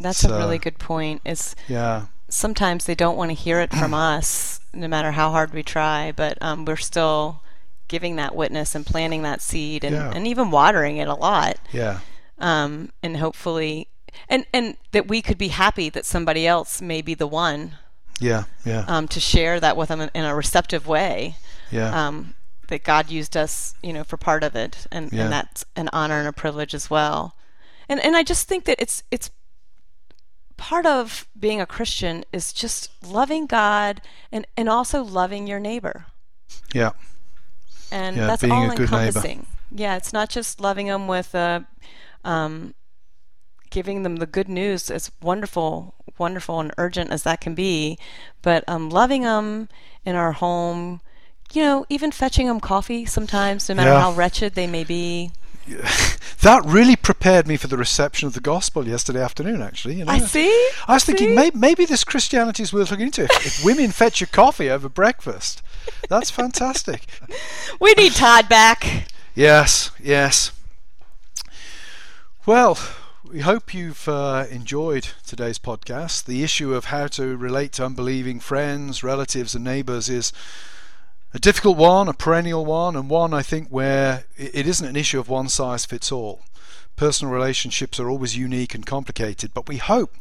That's 0.00 0.18
so- 0.18 0.34
a 0.34 0.38
really 0.38 0.58
good 0.58 0.78
point. 0.80 1.20
Is 1.24 1.54
yeah, 1.68 2.06
sometimes 2.28 2.84
they 2.86 2.96
don't 2.96 3.16
want 3.16 3.30
to 3.30 3.34
hear 3.36 3.60
it 3.60 3.72
from 3.72 3.94
us, 4.14 4.58
no 4.74 4.88
matter 4.88 5.12
how 5.12 5.30
hard 5.30 5.52
we 5.54 5.62
try, 5.62 6.10
but 6.10 6.36
um, 6.42 6.64
we're 6.64 6.74
still 6.76 7.42
giving 7.88 8.16
that 8.16 8.34
witness 8.36 8.74
and 8.74 8.84
planting 8.86 9.22
that 9.22 9.40
seed 9.42 9.84
and, 9.84 9.94
Yeah. 9.96 10.12
and 10.14 10.26
even 10.26 10.50
watering 10.50 10.98
it 10.98 11.08
a 11.08 11.14
lot. 11.14 11.56
yeah, 11.72 12.00
Um, 12.38 12.92
and 13.02 13.16
hopefully, 13.16 13.88
and, 14.28 14.46
and 14.52 14.76
that 14.92 15.08
we 15.08 15.22
could 15.22 15.38
be 15.38 15.48
happy 15.48 15.88
that 15.90 16.04
somebody 16.06 16.46
else 16.46 16.80
may 16.80 17.02
be 17.02 17.14
the 17.14 17.26
one 17.26 17.76
yeah, 18.20 18.44
yeah, 18.64 18.84
um, 18.88 19.06
to 19.08 19.20
share 19.20 19.60
that 19.60 19.76
with 19.76 19.88
them 19.90 20.00
in, 20.00 20.10
in 20.14 20.24
a 20.24 20.34
receptive 20.34 20.86
way. 20.86 21.36
yeah, 21.70 22.06
Um, 22.08 22.34
that 22.68 22.84
God 22.84 23.10
used 23.10 23.36
us, 23.36 23.74
you 23.82 23.92
know, 23.92 24.04
for 24.04 24.16
part 24.18 24.42
of 24.44 24.54
it, 24.54 24.86
and, 24.92 25.10
Yeah. 25.12 25.22
and 25.24 25.32
that's 25.32 25.64
an 25.76 25.88
honor 25.92 26.18
and 26.18 26.28
a 26.28 26.32
privilege 26.32 26.74
as 26.74 26.90
well. 26.90 27.34
And 27.88 27.98
and 28.00 28.14
I 28.16 28.22
just 28.22 28.46
think 28.48 28.64
that 28.66 28.76
it's 28.80 29.02
it's 29.10 29.30
part 30.58 30.84
of 30.84 31.26
being 31.38 31.60
a 31.60 31.66
Christian 31.66 32.24
is 32.32 32.52
just 32.52 32.90
loving 33.02 33.46
God 33.46 34.02
and 34.32 34.46
and 34.56 34.68
also 34.68 35.02
loving 35.02 35.46
your 35.46 35.60
neighbor, 35.60 36.04
yeah, 36.74 36.90
and 37.90 38.16
Yeah, 38.16 38.26
that's 38.26 38.42
being 38.42 38.52
all 38.52 38.70
a 38.70 38.76
good 38.76 38.90
neighbor. 38.90 38.96
encompassing. 39.06 39.46
Yeah, 39.70 39.96
it's 39.96 40.12
not 40.12 40.28
just 40.30 40.60
loving 40.60 40.86
them 40.86 41.06
with 41.08 41.34
uh, 41.34 41.60
um, 42.24 42.74
giving 43.70 44.02
them 44.02 44.16
the 44.16 44.26
good 44.26 44.48
news 44.48 44.90
as 44.90 45.10
wonderful, 45.22 45.94
wonderful 46.18 46.58
and 46.60 46.72
urgent 46.78 47.10
as 47.10 47.22
that 47.24 47.40
can 47.40 47.54
be, 47.54 47.98
but 48.42 48.64
um, 48.68 48.88
loving 48.90 49.22
them 49.22 49.68
in 50.04 50.16
our 50.16 50.32
home. 50.32 51.00
You 51.52 51.62
know, 51.62 51.86
even 51.88 52.10
fetching 52.12 52.46
them 52.46 52.60
coffee 52.60 53.06
sometimes, 53.06 53.68
no 53.68 53.74
matter 53.74 53.90
Yeah. 53.90 54.00
how 54.00 54.12
wretched 54.12 54.54
they 54.54 54.66
may 54.66 54.84
be. 54.84 55.30
That 56.42 56.64
really 56.64 56.94
prepared 56.94 57.48
me 57.48 57.56
for 57.56 57.66
the 57.66 57.76
reception 57.76 58.28
of 58.28 58.32
the 58.34 58.40
gospel 58.40 58.86
yesterday 58.86 59.20
afternoon. 59.20 59.60
Actually, 59.60 59.96
you 59.96 60.04
know, 60.04 60.12
I 60.12 60.20
see. 60.20 60.48
I 60.86 60.94
was 60.94 61.02
thinking 61.04 61.34
maybe, 61.34 61.58
maybe 61.58 61.84
this 61.84 62.04
Christianity 62.04 62.62
is 62.62 62.72
worth 62.72 62.92
looking 62.92 63.06
into. 63.06 63.24
If, 63.24 63.46
if 63.46 63.64
women 63.64 63.90
fetch 63.90 64.20
you 64.20 64.28
coffee 64.28 64.70
over 64.70 64.88
breakfast, 64.88 65.62
that's 66.08 66.30
fantastic. 66.30 67.06
We 67.80 67.92
need 67.94 68.12
Todd 68.12 68.48
back. 68.48 69.08
Yes, 69.34 69.90
yes. 70.00 70.52
Well, 72.46 72.78
We 73.30 73.40
hope 73.40 73.74
you've 73.74 74.08
uh, 74.08 74.46
enjoyed 74.50 75.08
today's 75.26 75.58
podcast. 75.58 76.24
The 76.24 76.42
issue 76.42 76.72
of 76.72 76.86
how 76.86 77.08
to 77.08 77.36
relate 77.36 77.72
to 77.72 77.84
unbelieving 77.84 78.40
friends, 78.40 79.02
relatives, 79.02 79.54
and 79.54 79.64
neighbors 79.64 80.08
is 80.08 80.32
a 81.34 81.38
difficult 81.38 81.76
one, 81.76 82.08
a 82.08 82.14
perennial 82.14 82.64
one, 82.64 82.96
and 82.96 83.10
one 83.10 83.34
I 83.34 83.42
think 83.42 83.68
where 83.68 84.24
it 84.36 84.66
isn't 84.66 84.86
an 84.86 84.96
issue 84.96 85.20
of 85.20 85.28
one 85.28 85.48
size 85.48 85.84
fits 85.84 86.10
all. 86.10 86.42
Personal 86.96 87.32
relationships 87.32 88.00
are 88.00 88.08
always 88.08 88.36
unique 88.36 88.74
and 88.74 88.84
complicated, 88.84 89.52
but 89.54 89.68
we 89.68 89.76
hope 89.76 90.14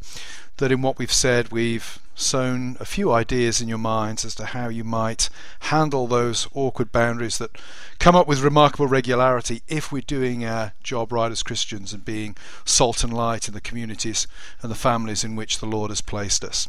that 0.58 0.72
in 0.72 0.82
what 0.82 0.98
we've 0.98 1.12
said, 1.12 1.52
we've 1.52 2.00
sown 2.17 2.76
a 2.80 2.86
few 2.86 3.12
ideas 3.12 3.62
in 3.62 3.67
your 3.67 3.78
minds 3.78 4.26
as 4.26 4.34
to 4.36 4.46
how 4.46 4.70
you 4.70 4.84
might 4.84 5.30
handle 5.62 6.08
those 6.08 6.48
awkward 6.54 6.91
boundaries 6.91 7.38
that 7.38 7.52
come 8.00 8.15
up 8.15 8.28
with 8.28 8.41
remarkable 8.41 8.88
regularity 8.88 9.62
if 9.67 9.91
we're 9.91 10.02
doing 10.02 10.43
our 10.43 10.74
job 10.82 11.12
right 11.12 11.32
as 11.32 11.43
Christians 11.43 11.93
and 11.93 12.04
being 12.04 12.36
salt 12.65 13.04
and 13.04 13.13
light 13.13 13.48
in 13.48 13.54
the 13.54 13.62
communities 13.62 14.26
and 14.62 14.72
the 14.72 14.76
families 14.76 15.24
in 15.24 15.36
which 15.36 15.60
the 15.60 15.67
Lord 15.67 15.91
has 15.91 16.02
placed 16.02 16.43
us. 16.43 16.67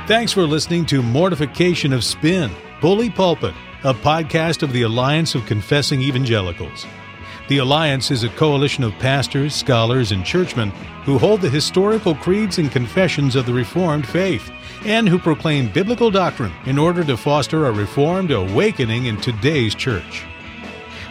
Thanks 0.09 0.33
for 0.33 0.47
listening 0.47 0.87
to 0.87 1.03
Mortification 1.03 1.93
of 1.93 2.03
Spin, 2.03 2.51
Bully 2.81 3.11
Pulpit, 3.11 3.55
a 3.85 3.93
podcast 3.93 4.63
of 4.63 4.73
the 4.73 4.81
Alliance 4.81 5.35
of 5.35 5.45
Confessing 5.45 6.01
Evangelicals. 6.01 6.87
The 7.51 7.59
Alliance 7.59 8.11
is 8.11 8.25
a 8.25 8.31
coalition 8.31 8.85
of 8.85 8.99
pastors, 9.01 9.55
scholars, 9.55 10.11
and 10.11 10.25
churchmen 10.25 10.71
who 11.05 11.19
hold 11.19 11.43
the 11.43 11.51
historical 11.51 12.15
creeds 12.15 12.57
and 12.57 12.73
confessions 12.73 13.37
of 13.37 13.45
the 13.45 13.53
Reformed 13.53 14.09
faith 14.09 14.51
and 14.87 15.07
who 15.07 15.19
proclaim 15.19 15.71
biblical 15.71 16.11
doctrine 16.11 16.55
in 16.65 16.79
order 16.79 17.05
to 17.05 17.19
foster 17.19 17.67
a 17.67 17.71
Reformed 17.71 18.31
awakening 18.31 19.05
in 19.05 19.19
today's 19.19 19.75
church. 19.75 20.25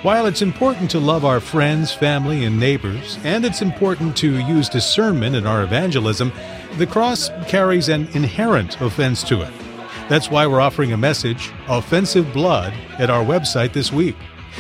While 0.01 0.25
it's 0.25 0.41
important 0.41 0.89
to 0.91 0.99
love 0.99 1.23
our 1.23 1.39
friends, 1.39 1.93
family, 1.93 2.45
and 2.45 2.59
neighbors, 2.59 3.19
and 3.23 3.45
it's 3.45 3.61
important 3.61 4.17
to 4.17 4.39
use 4.47 4.69
discernment 4.69 5.35
in 5.35 5.45
our 5.45 5.61
evangelism, 5.61 6.31
the 6.77 6.87
cross 6.87 7.29
carries 7.47 7.89
an 7.89 8.07
inherent 8.13 8.79
offense 8.81 9.23
to 9.23 9.41
it. 9.41 9.53
That's 10.09 10.29
why 10.29 10.45
we're 10.47 10.61
offering 10.61 10.93
a 10.93 10.97
message, 10.97 11.51
Offensive 11.67 12.31
Blood, 12.31 12.73
at 12.99 13.09
our 13.09 13.25
website 13.25 13.73
this 13.73 13.91
week. 13.91 14.15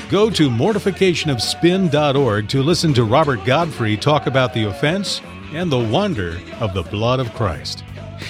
Go 0.09 0.29
to 0.29 0.49
mortificationofspin.org 0.49 2.49
to 2.49 2.63
listen 2.63 2.93
to 2.93 3.03
Robert 3.03 3.43
Godfrey 3.45 3.97
talk 3.97 4.27
about 4.27 4.53
the 4.53 4.63
offense 4.63 5.21
and 5.53 5.71
the 5.71 5.79
wonder 5.79 6.37
of 6.59 6.73
the 6.73 6.83
blood 6.83 7.19
of 7.19 7.33
Christ. 7.33 7.83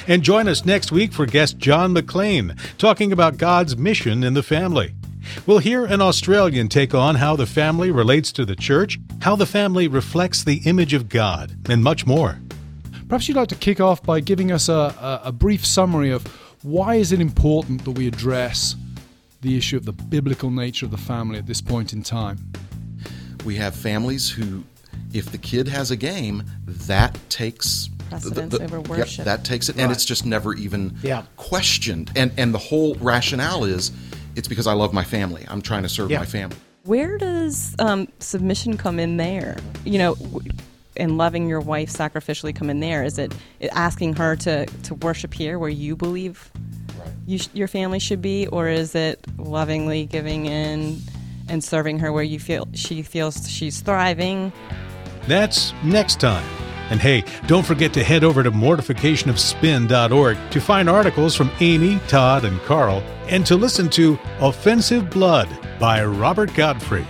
And 0.08 0.24
join 0.24 0.48
us 0.48 0.66
next 0.66 0.92
week 0.92 1.14
for 1.14 1.26
guest 1.26 1.58
John 1.58 1.94
McClean 1.94 2.58
talking 2.78 3.12
about 3.12 3.38
God's 3.38 3.78
mission 3.78 4.24
in 4.24 4.34
the 4.34 4.44
family. 4.44 4.94
We'll 5.46 5.60
hear 5.60 5.86
an 5.86 6.02
Australian 6.02 6.70
take 6.70 6.94
on 6.94 7.16
how 7.16 7.36
the 7.36 7.46
family 7.46 7.92
relates 7.92 8.32
to 8.34 8.46
the 8.46 8.56
church, 8.56 9.00
how 9.22 9.36
the 9.36 9.46
family 9.46 9.88
reflects 9.88 10.44
the 10.44 10.62
image 10.66 10.94
of 10.94 11.10
God, 11.10 11.70
and 11.70 11.84
much 11.84 12.06
more. 12.06 12.40
Perhaps 13.08 13.28
you'd 13.28 13.38
like 13.38 13.48
to 13.50 13.56
kick 13.56 13.80
off 13.80 14.04
by 14.04 14.20
giving 14.20 14.52
us 14.52 14.68
a, 14.68 14.74
a, 14.74 15.22
a 15.26 15.32
brief 15.32 15.66
summary 15.66 16.12
of 16.12 16.26
why 16.64 16.96
is 16.96 17.12
it 17.12 17.22
important 17.22 17.86
that 17.86 17.92
we 17.92 18.08
address 18.08 18.76
the 19.42 19.58
issue 19.58 19.78
of 19.78 19.86
the 19.86 19.94
biblical 19.94 20.52
nature 20.52 20.86
of 20.86 20.92
the 20.92 20.98
family 20.98 21.38
at 21.38 21.46
this 21.48 21.62
point 21.62 21.94
in 21.94 22.04
time? 22.04 22.38
We 23.46 23.56
have 23.56 23.76
families 23.76 24.30
who, 24.30 24.64
if 25.14 25.32
the 25.32 25.38
kid 25.38 25.68
has 25.70 25.90
a 25.92 25.96
game, 25.96 26.44
that 26.66 27.18
takes 27.30 27.90
Precedence 28.10 28.54
over 28.56 28.98
yep, 28.98 29.08
that 29.26 29.44
takes 29.44 29.68
it, 29.70 29.78
and 29.78 29.92
it's 29.92 30.06
just 30.06 30.26
never 30.26 30.54
even 30.56 30.98
Yeah. 31.04 31.24
questioned. 31.36 32.12
And 32.16 32.32
and 32.38 32.54
the 32.54 32.58
whole 32.58 32.96
rationale 32.96 33.64
is, 33.66 33.92
it's 34.36 34.48
because 34.48 34.66
I 34.66 34.74
love 34.74 34.94
my 34.94 35.04
family. 35.04 35.46
I'm 35.50 35.62
trying 35.62 35.84
to 35.84 35.90
serve 35.90 36.10
Yeah. 36.12 36.20
my 36.20 36.26
family. 36.26 36.56
Where 36.84 37.18
does 37.18 37.76
um, 37.80 38.08
submission 38.20 38.78
come 38.78 38.98
in 39.00 39.18
there? 39.18 39.58
You 39.84 39.98
know, 40.00 40.16
w- 40.16 40.52
and 41.00 41.18
loving 41.18 41.48
your 41.48 41.60
wife 41.60 41.92
sacrificially 41.92 42.56
come 42.56 42.70
in 42.70 42.80
there? 42.80 43.04
Is 43.04 43.18
it 43.18 43.34
asking 43.72 44.16
her 44.16 44.36
to, 44.38 44.66
to 44.66 44.96
worship 44.96 45.34
here 45.34 45.60
where 45.60 45.70
you 45.70 45.96
believe 45.96 46.52
you 47.26 47.38
sh- 47.38 47.50
your 47.54 47.68
family 47.68 48.00
should 48.00 48.22
be, 48.22 48.48
or 48.48 48.68
is 48.68 48.96
it 48.96 49.26
lovingly 49.38 50.06
giving 50.06 50.46
in 50.46 51.00
and 51.50 51.64
serving 51.64 52.00
her 52.00 52.12
where 52.12 52.24
you 52.24 52.40
feel 52.40 52.68
she 52.74 53.02
feels 53.02 53.50
she's 53.50 53.82
thriving? 53.82 54.52
That's 55.28 55.74
next 55.84 56.20
time. 56.20 56.46
And 56.90 57.02
hey, 57.02 57.26
don't 57.48 57.66
forget 57.66 57.94
to 57.94 58.04
head 58.04 58.24
over 58.24 58.44
to 58.44 58.52
mortificationofspin.org 58.52 60.38
to 60.52 60.62
find 60.62 60.90
articles 60.90 61.36
from 61.36 61.52
Aimee, 61.60 62.00
Todd, 62.08 62.46
and 62.46 62.62
Carl, 62.62 63.04
and 63.28 63.46
to 63.46 63.58
listen 63.58 63.90
to 63.90 64.18
Offensive 64.40 65.10
Blood 65.10 65.50
by 65.80 66.04
Robert 66.06 66.54
Godfrey. 66.54 67.06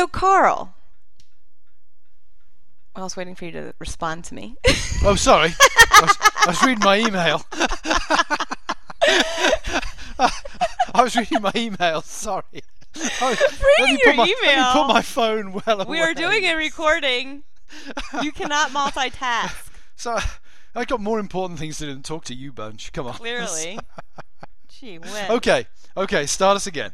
So, 0.00 0.06
Carl, 0.06 0.72
I 2.96 3.02
was 3.02 3.18
waiting 3.18 3.34
for 3.34 3.44
you 3.44 3.52
to 3.52 3.74
respond 3.78 4.24
to 4.24 4.34
me. 4.34 4.56
Oh, 5.04 5.14
sorry. 5.14 5.50
I, 5.50 6.00
was, 6.00 6.16
I 6.20 6.46
was 6.48 6.62
reading 6.62 6.84
my 6.84 6.98
email. 6.98 7.42
I 10.94 11.02
was 11.02 11.14
reading 11.16 11.42
my 11.42 11.52
email. 11.54 12.00
Sorry. 12.00 12.62
I 12.94 13.30
was- 13.30 13.62
Reading 13.78 13.98
your 14.02 14.14
my, 14.14 14.24
email? 14.24 14.72
put 14.72 14.88
my 14.88 15.02
phone 15.02 15.52
well 15.52 15.82
away. 15.82 15.90
we 15.90 16.00
are 16.00 16.14
doing 16.14 16.46
a 16.46 16.54
recording. 16.54 17.42
You 18.22 18.32
cannot 18.32 18.70
multitask. 18.70 19.68
So 19.96 20.18
I 20.74 20.86
got 20.86 21.00
more 21.00 21.18
important 21.18 21.58
things 21.58 21.76
to 21.78 21.84
do 21.84 21.92
than 21.92 22.02
talk 22.02 22.24
to 22.24 22.34
you, 22.34 22.54
bunch. 22.54 22.90
Come 22.94 23.06
on. 23.06 23.14
Clearly. 23.14 23.78
Gee 24.68 24.98
whiz. 24.98 25.28
Okay. 25.28 25.66
Okay. 25.94 26.24
Start 26.24 26.56
us 26.56 26.66
again. 26.66 26.92